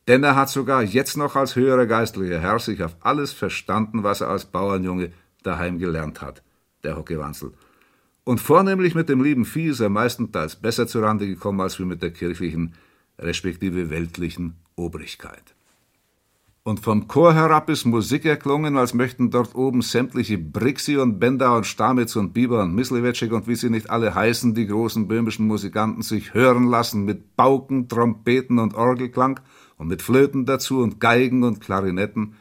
denn 0.09 0.25
er 0.25 0.35
hat 0.35 0.49
sogar 0.49 0.83
jetzt 0.83 1.17
noch 1.17 1.37
als 1.37 1.57
höherer 1.57 1.87
geistlicher 1.87 2.41
Herr 2.41 2.59
sich 2.59 2.83
auf 2.83 2.97
alles 3.01 3.33
verstanden, 3.33 4.03
was 4.03 4.23
er 4.23 4.29
als 4.29 4.47
Bauernjunge 4.47 5.13
daheim 5.43 5.79
gelernt 5.79 6.21
hat, 6.23 6.43
der 6.83 6.97
Hockewanzel, 6.97 7.53
und 8.25 8.41
vornehmlich 8.41 8.95
mit 8.95 9.09
dem 9.09 9.23
lieben 9.23 9.45
Vieh 9.45 9.69
ist 9.69 9.81
er 9.81 9.89
meistenteils 9.89 10.57
besser 10.57 10.87
zurande 10.87 11.27
gekommen 11.27 11.61
als 11.61 11.79
wir 11.79 11.87
mit 11.87 12.03
der 12.03 12.11
kirchlichen, 12.11 12.75
respektive 13.19 13.91
weltlichen 13.91 14.55
Obrigkeit. 14.77 15.55
Und 16.63 16.81
vom 16.81 17.09
Chor 17.09 17.35
herab 17.35 17.71
ist 17.71 17.87
Musik 17.87 18.27
erklungen, 18.27 18.77
als 18.77 18.93
möchten 18.93 19.31
dort 19.31 19.55
oben 19.55 19.81
sämtliche 19.81 20.37
Brixi 20.37 20.99
und 20.99 21.19
Benda 21.19 21.57
und 21.57 21.67
Stamitz 21.67 22.17
und 22.17 22.35
Biber 22.35 22.63
und 22.63 22.75
Mislewetschek 22.75 23.33
und 23.33 23.49
wie 23.49 23.55
sie 23.55 23.71
nicht 23.71 23.89
alle 23.89 24.15
heißen, 24.15 24.55
die 24.55 24.67
großen 24.67 25.09
böhmischen 25.09 25.47
Musikanten 25.47 26.03
sich 26.03 26.35
hören 26.35 26.67
lassen 26.67 27.07
mit 27.07 27.35
Pauken, 27.35 27.89
Trompeten 27.89 28.59
und 28.59 28.75
Orgelklang 28.75 29.41
und 29.79 29.89
mit 29.89 30.03
Flöten 30.03 30.45
dazu 30.45 30.81
und 30.81 31.01
Geigen 31.01 31.45
und 31.45 31.63
Klarinetten 31.63 32.35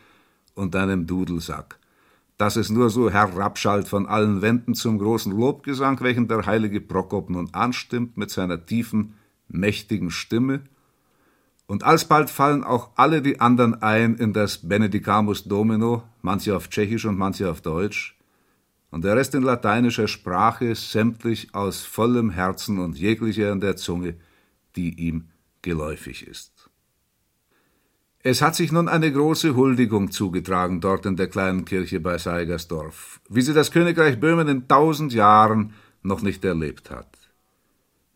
und 0.53 0.75
einem 0.75 1.07
Dudelsack 1.07 1.78
dass 2.39 2.55
es 2.55 2.69
nur 2.69 2.89
so 2.89 3.11
herabschallt 3.11 3.89
von 3.89 4.07
allen 4.07 4.41
Wänden 4.41 4.73
zum 4.73 4.97
großen 4.97 5.37
Lobgesang, 5.37 5.99
welchen 5.99 6.29
der 6.29 6.45
heilige 6.45 6.79
Prokop 6.79 7.29
nun 7.29 7.53
anstimmt 7.53 8.15
mit 8.15 8.31
seiner 8.31 8.65
tiefen, 8.65 9.15
mächtigen 9.49 10.09
Stimme, 10.09 10.61
und 11.67 11.83
alsbald 11.83 12.31
fallen 12.31 12.63
auch 12.63 12.91
alle 12.95 13.21
die 13.21 13.41
anderen 13.41 13.79
ein 13.83 14.15
in 14.15 14.31
das 14.31 14.67
Benedicamus 14.67 15.43
Domino, 15.43 16.03
manche 16.21 16.55
auf 16.55 16.69
Tschechisch 16.69 17.05
und 17.05 17.17
manche 17.17 17.51
auf 17.51 17.59
Deutsch, 17.59 18.17
und 18.89 19.03
der 19.03 19.17
Rest 19.17 19.35
in 19.35 19.43
lateinischer 19.43 20.07
Sprache, 20.07 20.73
sämtlich 20.75 21.53
aus 21.53 21.83
vollem 21.83 22.29
Herzen 22.29 22.79
und 22.79 22.97
jeglicher 22.97 23.51
in 23.51 23.59
der 23.59 23.75
Zunge, 23.75 24.15
die 24.77 24.97
ihm 24.97 25.25
geläufig 25.61 26.25
ist. 26.25 26.58
Es 28.21 28.41
hat 28.41 28.53
sich 28.53 28.73
nun 28.73 28.89
eine 28.89 29.09
große 29.13 29.55
Huldigung 29.55 30.11
zugetragen 30.11 30.81
dort 30.81 31.05
in 31.05 31.15
der 31.15 31.29
kleinen 31.29 31.63
Kirche 31.63 32.01
bei 32.01 32.17
Seigersdorf, 32.17 33.21
wie 33.29 33.41
sie 33.41 33.53
das 33.53 33.71
Königreich 33.71 34.19
Böhmen 34.19 34.49
in 34.49 34.67
tausend 34.67 35.13
Jahren 35.13 35.73
noch 36.03 36.21
nicht 36.21 36.43
erlebt 36.43 36.91
hat. 36.91 37.07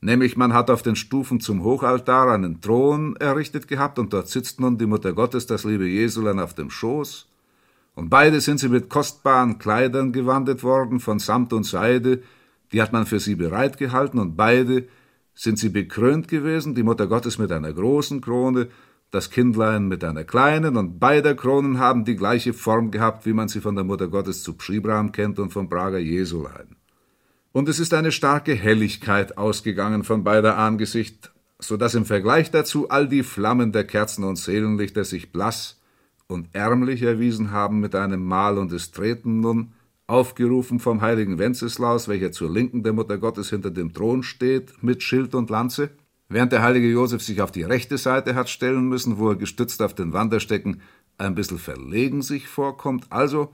Nämlich 0.02 0.36
man 0.36 0.54
hat 0.54 0.70
auf 0.70 0.82
den 0.82 0.98
Stufen 0.98 1.40
zum 1.40 1.64
Hochaltar 1.64 2.34
einen 2.34 2.60
Thron 2.60 3.16
errichtet 3.16 3.70
gehabt, 3.70 3.98
und 3.98 4.12
dort 4.12 4.28
sitzt 4.28 4.60
nun 4.60 4.78
die 4.78 4.88
Mutter 4.88 5.14
Gottes, 5.14 5.48
das 5.48 5.64
liebe 5.64 5.88
Jesulein, 5.88 6.42
auf 6.42 6.54
dem 6.54 6.70
Schoß, 6.70 7.30
und 7.96 8.10
beide 8.10 8.42
sind 8.42 8.60
sie 8.60 8.68
mit 8.68 8.90
kostbaren 8.90 9.58
Kleidern 9.58 10.12
gewandet 10.12 10.64
worden, 10.64 11.00
von 11.00 11.20
Samt 11.20 11.54
und 11.54 11.64
Seide, 11.64 12.22
die 12.74 12.82
hat 12.82 12.92
man 12.92 13.06
für 13.06 13.22
sie 13.22 13.36
bereitgehalten, 13.36 14.20
und 14.20 14.36
beide 14.36 14.86
sind 15.34 15.58
sie 15.58 15.70
bekrönt 15.70 16.28
gewesen, 16.28 16.76
die 16.76 16.84
Mutter 16.84 17.08
Gottes 17.08 17.38
mit 17.38 17.54
einer 17.54 17.72
großen 17.72 18.20
Krone 18.20 18.68
das 19.14 19.30
Kindlein 19.30 19.88
mit 19.88 20.04
einer 20.04 20.24
kleinen, 20.24 20.76
und 20.76 21.00
beide 21.00 21.36
Kronen 21.36 21.78
haben 21.78 22.04
die 22.04 22.16
gleiche 22.16 22.52
Form 22.52 22.90
gehabt, 22.90 23.28
wie 23.28 23.34
man 23.34 23.48
sie 23.48 23.62
von 23.62 23.76
der 23.76 23.84
Mutter 23.84 24.08
Gottes 24.08 24.42
zu 24.42 24.56
Pschibram 24.56 25.12
kennt 25.12 25.38
und 25.38 25.52
vom 25.52 25.70
Prager 25.70 26.00
Jesulein. 26.00 26.76
Und 27.52 27.70
es 27.70 27.80
ist 27.80 27.94
eine 27.94 28.12
starke 28.12 28.56
Helligkeit 28.56 29.38
ausgegangen 29.38 30.04
von 30.04 30.24
beider 30.24 30.58
Angesicht, 30.58 31.32
so 31.60 31.78
dass 31.78 31.94
im 31.94 32.06
Vergleich 32.06 32.50
dazu 32.50 32.90
all 32.90 33.08
die 33.08 33.22
Flammen 33.22 33.72
der 33.72 33.84
Kerzen 33.84 34.24
und 34.24 34.38
Seelenlichter 34.38 35.04
sich 35.04 35.32
blass 35.32 35.80
und 36.28 36.48
ärmlich 36.54 37.04
erwiesen 37.04 37.52
haben 37.52 37.80
mit 37.80 37.94
einem 37.94 38.26
Mal, 38.26 38.58
und 38.58 38.72
es 38.72 38.90
treten 38.90 39.42
nun, 39.42 39.74
aufgerufen 40.08 40.80
vom 40.80 41.02
heiligen 41.02 41.38
Wenceslaus, 41.38 42.08
welcher 42.08 42.32
zur 42.32 42.52
Linken 42.52 42.82
der 42.82 42.94
Mutter 42.94 43.20
Gottes 43.20 43.52
hinter 43.52 43.70
dem 43.70 43.94
Thron 43.94 44.24
steht, 44.24 44.82
mit 44.82 45.04
Schild 45.04 45.36
und 45.36 45.52
Lanze, 45.52 45.92
während 46.30 46.52
der 46.52 46.62
heilige 46.62 46.88
Josef 46.88 47.22
sich 47.22 47.42
auf 47.42 47.52
die 47.52 47.64
rechte 47.64 47.98
Seite 47.98 48.36
hat 48.36 48.50
stellen 48.50 48.88
müssen, 48.88 49.18
wo 49.18 49.30
er 49.30 49.36
gestützt 49.36 49.82
auf 49.82 49.94
den 49.94 50.14
Wanderstecken 50.14 50.82
ein 51.18 51.36
bisschen 51.36 51.60
verlegen 51.60 52.22
sich 52.22 52.48
vorkommt. 52.48 53.08
Also, 53.12 53.54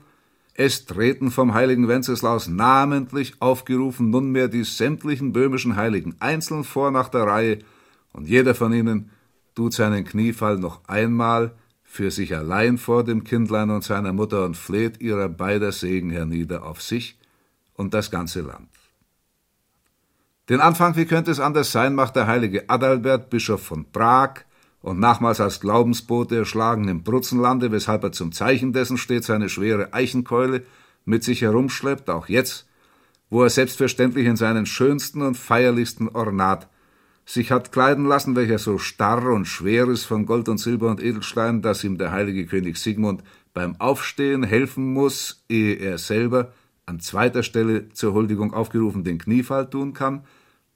es 0.54 0.84
treten 0.84 1.30
vom 1.30 1.54
heiligen 1.54 1.88
Wenceslaus 1.88 2.48
namentlich 2.48 3.34
aufgerufen 3.40 4.10
nunmehr 4.10 4.48
die 4.48 4.64
sämtlichen 4.64 5.32
böhmischen 5.32 5.76
Heiligen 5.76 6.16
einzeln 6.20 6.64
vor 6.64 6.90
nach 6.90 7.08
der 7.08 7.22
Reihe, 7.22 7.58
und 8.12 8.28
jeder 8.28 8.54
von 8.56 8.72
ihnen 8.72 9.10
tut 9.54 9.72
seinen 9.72 10.04
Kniefall 10.04 10.58
noch 10.58 10.80
einmal 10.88 11.54
für 11.84 12.10
sich 12.10 12.36
allein 12.36 12.78
vor 12.78 13.04
dem 13.04 13.24
Kindlein 13.24 13.70
und 13.70 13.84
seiner 13.84 14.12
Mutter 14.12 14.44
und 14.44 14.56
fleht 14.56 15.00
ihrer 15.00 15.28
beider 15.28 15.72
Segen 15.72 16.10
hernieder 16.10 16.64
auf 16.64 16.82
sich 16.82 17.18
und 17.74 17.94
das 17.94 18.10
ganze 18.10 18.40
Land. 18.42 18.68
Den 20.50 20.60
Anfang, 20.60 20.96
wie 20.96 21.04
könnte 21.04 21.30
es 21.30 21.38
anders 21.38 21.70
sein, 21.70 21.94
macht 21.94 22.16
der 22.16 22.26
heilige 22.26 22.68
Adalbert, 22.68 23.30
Bischof 23.30 23.62
von 23.62 23.84
Prag, 23.92 24.40
und 24.82 24.98
nachmals 24.98 25.40
als 25.40 25.60
Glaubensbote 25.60 26.38
erschlagen 26.38 26.88
im 26.88 27.04
Brutzenlande, 27.04 27.70
weshalb 27.70 28.02
er 28.02 28.10
zum 28.10 28.32
Zeichen 28.32 28.72
dessen 28.72 28.98
steht, 28.98 29.22
seine 29.22 29.48
schwere 29.48 29.94
Eichenkeule 29.94 30.64
mit 31.04 31.22
sich 31.22 31.42
herumschleppt, 31.42 32.10
auch 32.10 32.28
jetzt, 32.28 32.66
wo 33.28 33.44
er 33.44 33.50
selbstverständlich 33.50 34.26
in 34.26 34.34
seinen 34.34 34.66
schönsten 34.66 35.22
und 35.22 35.36
feierlichsten 35.36 36.08
Ornat 36.08 36.68
sich 37.24 37.52
hat 37.52 37.70
kleiden 37.70 38.06
lassen, 38.06 38.34
welcher 38.34 38.58
so 38.58 38.78
starr 38.78 39.30
und 39.30 39.44
schwer 39.44 39.86
ist 39.86 40.04
von 40.04 40.26
Gold 40.26 40.48
und 40.48 40.58
Silber 40.58 40.90
und 40.90 41.00
Edelstein, 41.00 41.62
dass 41.62 41.84
ihm 41.84 41.96
der 41.96 42.10
heilige 42.10 42.46
König 42.46 42.76
Sigmund 42.78 43.22
beim 43.54 43.80
Aufstehen 43.80 44.42
helfen 44.42 44.92
muss, 44.92 45.44
ehe 45.48 45.76
er 45.76 45.96
selber 45.98 46.52
an 46.86 46.98
zweiter 46.98 47.44
Stelle 47.44 47.90
zur 47.90 48.14
Huldigung 48.14 48.52
aufgerufen 48.52 49.04
den 49.04 49.18
Kniefall 49.18 49.70
tun 49.70 49.92
kann, 49.92 50.24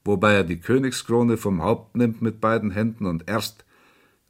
wobei 0.05 0.35
er 0.35 0.45
die 0.45 0.61
Königskrone 0.61 1.37
vom 1.37 1.63
Haupt 1.63 1.97
nimmt 1.97 2.23
mit 2.23 2.41
beiden 2.41 2.71
Händen 2.71 3.07
und 3.07 3.29
erst 3.29 3.65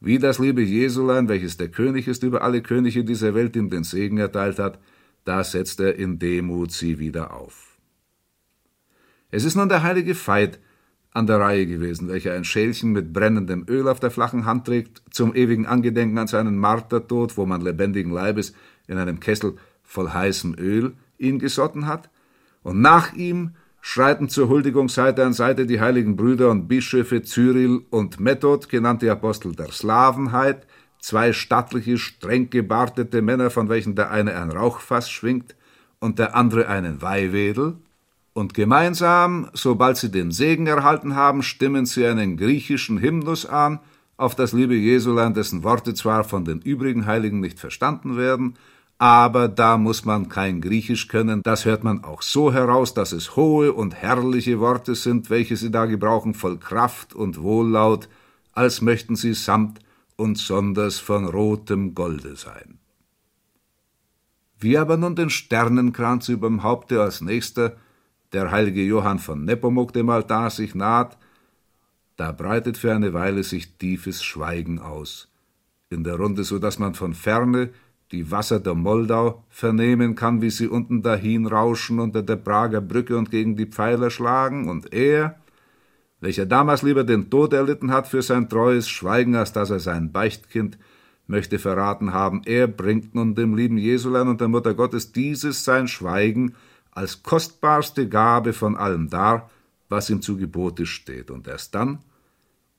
wie 0.00 0.18
das 0.18 0.38
liebe 0.38 0.62
Jesulein, 0.62 1.28
welches 1.28 1.56
der 1.56 1.68
König 1.68 2.08
ist 2.08 2.22
über 2.22 2.42
alle 2.42 2.60
Könige 2.60 3.04
dieser 3.04 3.34
Welt, 3.34 3.56
ihm 3.56 3.70
den 3.70 3.84
Segen 3.84 4.18
erteilt 4.18 4.58
hat, 4.58 4.78
da 5.24 5.42
setzt 5.42 5.80
er 5.80 5.96
in 5.96 6.18
Demut 6.18 6.72
sie 6.72 6.98
wieder 6.98 7.32
auf. 7.32 7.78
Es 9.30 9.44
ist 9.44 9.56
nun 9.56 9.70
der 9.70 9.82
heilige 9.82 10.14
Veit 10.14 10.60
an 11.14 11.26
der 11.26 11.40
Reihe 11.40 11.66
gewesen, 11.66 12.08
welcher 12.08 12.34
ein 12.34 12.44
Schälchen 12.44 12.92
mit 12.92 13.12
brennendem 13.12 13.64
Öl 13.68 13.88
auf 13.88 14.00
der 14.00 14.10
flachen 14.10 14.44
Hand 14.44 14.66
trägt, 14.66 15.02
zum 15.10 15.34
ewigen 15.34 15.64
Angedenken 15.64 16.18
an 16.18 16.26
seinen 16.26 16.58
Martertod, 16.58 17.36
wo 17.36 17.46
man 17.46 17.60
lebendigen 17.60 18.12
Leibes 18.12 18.52
in 18.86 18.98
einem 18.98 19.20
Kessel 19.20 19.54
voll 19.82 20.10
heißem 20.10 20.54
Öl 20.58 20.92
ihn 21.16 21.38
gesotten 21.38 21.86
hat, 21.86 22.10
und 22.62 22.80
nach 22.80 23.12
ihm 23.14 23.52
schreiten 23.86 24.30
zur 24.30 24.48
Huldigung 24.48 24.88
Seite 24.88 25.26
an 25.26 25.34
Seite 25.34 25.66
die 25.66 25.78
heiligen 25.78 26.16
Brüder 26.16 26.50
und 26.50 26.68
Bischöfe 26.68 27.20
Cyril 27.20 27.82
und 27.90 28.18
Method, 28.18 28.66
genannte 28.70 29.12
Apostel 29.12 29.54
der 29.54 29.70
Slavenheit, 29.72 30.66
zwei 31.00 31.34
stattliche, 31.34 31.98
streng 31.98 32.48
gebartete 32.48 33.20
Männer, 33.20 33.50
von 33.50 33.68
welchen 33.68 33.94
der 33.94 34.10
eine 34.10 34.40
ein 34.40 34.50
Rauchfass 34.50 35.10
schwingt 35.10 35.54
und 36.00 36.18
der 36.18 36.34
andere 36.34 36.66
einen 36.66 37.02
Weihwedel, 37.02 37.76
und 38.32 38.54
gemeinsam, 38.54 39.50
sobald 39.52 39.98
sie 39.98 40.10
den 40.10 40.32
Segen 40.32 40.66
erhalten 40.66 41.14
haben, 41.14 41.42
stimmen 41.42 41.84
sie 41.84 42.06
einen 42.06 42.38
griechischen 42.38 43.02
Hymnus 43.02 43.44
an, 43.44 43.80
auf 44.16 44.34
das 44.34 44.54
liebe 44.54 44.74
Jesulein, 44.74 45.34
dessen 45.34 45.62
Worte 45.62 45.92
zwar 45.92 46.24
von 46.24 46.46
den 46.46 46.62
übrigen 46.62 47.04
Heiligen 47.04 47.40
nicht 47.40 47.60
verstanden 47.60 48.16
werden, 48.16 48.54
aber 48.98 49.48
da 49.48 49.76
muss 49.76 50.04
man 50.04 50.28
kein 50.28 50.60
Griechisch 50.60 51.08
können, 51.08 51.42
das 51.42 51.64
hört 51.64 51.84
man 51.84 52.04
auch 52.04 52.22
so 52.22 52.52
heraus, 52.52 52.94
dass 52.94 53.12
es 53.12 53.36
hohe 53.36 53.72
und 53.72 53.94
herrliche 53.94 54.60
Worte 54.60 54.94
sind, 54.94 55.30
welche 55.30 55.56
sie 55.56 55.70
da 55.70 55.86
gebrauchen, 55.86 56.34
voll 56.34 56.58
Kraft 56.58 57.14
und 57.14 57.42
Wohllaut, 57.42 58.08
als 58.52 58.80
möchten 58.80 59.16
sie 59.16 59.34
samt 59.34 59.80
und 60.16 60.38
sonders 60.38 61.00
von 61.00 61.26
rotem 61.26 61.94
Golde 61.94 62.36
sein. 62.36 62.78
Wie 64.58 64.78
aber 64.78 64.96
nun 64.96 65.16
den 65.16 65.30
Sternenkranz 65.30 66.28
überm 66.28 66.62
Haupte 66.62 67.02
als 67.02 67.20
nächster 67.20 67.76
der 68.32 68.50
heilige 68.50 68.82
Johann 68.82 69.18
von 69.18 69.44
Nepomuk 69.44 69.92
dem 69.92 70.08
Altar 70.08 70.50
sich 70.50 70.74
naht, 70.74 71.18
da 72.16 72.32
breitet 72.32 72.78
für 72.78 72.94
eine 72.94 73.12
Weile 73.12 73.42
sich 73.42 73.76
tiefes 73.76 74.22
Schweigen 74.22 74.78
aus, 74.78 75.28
in 75.90 76.04
der 76.04 76.14
Runde, 76.14 76.44
so 76.44 76.58
dass 76.58 76.78
man 76.78 76.94
von 76.94 77.12
ferne 77.12 77.70
die 78.14 78.30
Wasser 78.30 78.60
der 78.60 78.74
Moldau 78.74 79.44
vernehmen 79.48 80.14
kann, 80.14 80.40
wie 80.40 80.50
sie 80.50 80.68
unten 80.68 81.02
dahin 81.02 81.46
rauschen 81.46 81.98
unter 81.98 82.22
der 82.22 82.36
Prager 82.36 82.80
Brücke 82.80 83.18
und 83.18 83.30
gegen 83.30 83.56
die 83.56 83.66
Pfeiler 83.66 84.10
schlagen, 84.10 84.68
und 84.68 84.92
er, 84.92 85.36
welcher 86.20 86.46
damals 86.46 86.82
lieber 86.82 87.02
den 87.02 87.28
Tod 87.28 87.52
erlitten 87.52 87.90
hat 87.90 88.06
für 88.06 88.22
sein 88.22 88.48
treues 88.48 88.88
Schweigen, 88.88 89.34
als 89.34 89.52
dass 89.52 89.70
er 89.70 89.80
sein 89.80 90.12
Beichtkind 90.12 90.78
möchte 91.26 91.58
verraten 91.58 92.12
haben, 92.12 92.42
er 92.44 92.68
bringt 92.68 93.14
nun 93.16 93.34
dem 93.34 93.56
lieben 93.56 93.78
Jesulein 93.78 94.28
und 94.28 94.40
der 94.40 94.48
Mutter 94.48 94.74
Gottes 94.74 95.10
dieses 95.10 95.64
sein 95.64 95.88
Schweigen 95.88 96.54
als 96.92 97.24
kostbarste 97.24 98.08
Gabe 98.08 98.52
von 98.52 98.76
allem 98.76 99.10
dar, 99.10 99.50
was 99.88 100.08
ihm 100.08 100.22
zu 100.22 100.36
Gebote 100.36 100.86
steht, 100.86 101.32
und 101.32 101.48
erst 101.48 101.74
dann 101.74 101.98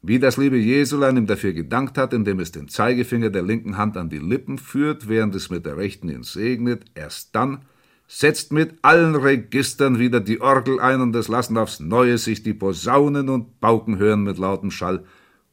wie 0.07 0.19
das 0.19 0.37
liebe 0.37 0.57
Jesulein 0.57 1.17
ihm 1.17 1.27
dafür 1.27 1.53
gedankt 1.53 1.97
hat, 1.97 2.13
indem 2.13 2.39
es 2.39 2.51
den 2.51 2.67
Zeigefinger 2.67 3.29
der 3.29 3.41
linken 3.41 3.77
Hand 3.77 3.97
an 3.97 4.09
die 4.09 4.19
Lippen 4.19 4.57
führt, 4.57 5.07
während 5.07 5.33
es 5.35 5.49
mit 5.49 5.65
der 5.65 5.77
rechten 5.77 6.09
ihn 6.09 6.23
segnet, 6.23 6.85
erst 6.93 7.35
dann 7.35 7.65
setzt 8.07 8.51
mit 8.51 8.77
allen 8.83 9.15
Registern 9.15 9.97
wieder 9.97 10.19
die 10.19 10.41
Orgel 10.41 10.79
ein 10.79 11.01
und 11.01 11.15
es 11.15 11.27
lassen 11.27 11.57
aufs 11.57 11.79
Neue 11.79 12.17
sich 12.17 12.43
die 12.43 12.53
Posaunen 12.53 13.29
und 13.29 13.59
Pauken 13.59 13.97
hören 13.97 14.23
mit 14.23 14.37
lautem 14.37 14.69
Schall 14.69 15.03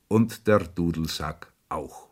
und 0.09 0.47
der 0.47 0.59
Dudelsack 0.59 1.51
auch. 1.69 2.09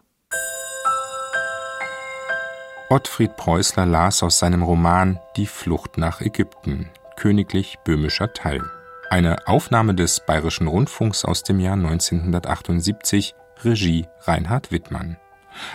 Ottfried 2.89 3.37
Preußler 3.37 3.87
las 3.87 4.23
aus 4.23 4.39
seinem 4.39 4.63
Roman 4.63 5.21
Die 5.37 5.47
Flucht 5.47 5.99
nach 5.99 6.21
Ägypten, 6.21 6.89
königlich 7.17 7.79
böhmischer 7.85 8.33
Teil. 8.33 8.63
Eine 9.11 9.49
Aufnahme 9.49 9.97
des 9.97 10.21
Bayerischen 10.25 10.69
Rundfunks 10.69 11.25
aus 11.25 11.43
dem 11.43 11.59
Jahr 11.59 11.75
1978, 11.75 13.35
Regie 13.65 14.07
Reinhard 14.21 14.71
Wittmann. 14.71 15.17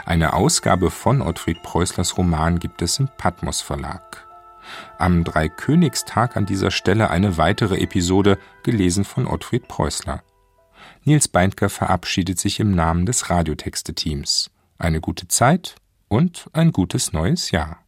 Eine 0.06 0.32
Ausgabe 0.32 0.90
von 0.90 1.22
Ottfried 1.22 1.62
Preußlers 1.62 2.18
Roman 2.18 2.60
gibt 2.60 2.82
es 2.82 2.98
im 2.98 3.10
Patmos 3.18 3.60
Verlag. 3.60 4.26
Am 4.98 5.26
Dreikönigstag 5.26 6.38
an 6.38 6.46
dieser 6.46 6.72
Stelle 6.72 7.10
eine 7.10 7.36
weitere 7.36 7.76
Episode, 7.82 8.40
gelesen 8.64 9.04
von 9.04 9.28
Ottfried 9.28 9.68
Preußler. 9.68 10.24
Nils 11.04 11.28
Beindker 11.28 11.68
verabschiedet 11.68 12.40
sich 12.40 12.62
im 12.62 12.72
Namen 12.74 13.06
des 13.06 13.30
Radiotexte-Teams. 13.30 14.50
Eine 14.78 15.02
gute 15.02 15.28
Zeit 15.28 15.76
und 16.08 16.50
ein 16.54 16.72
gutes 16.72 17.12
neues 17.12 17.52
Jahr. 17.52 17.80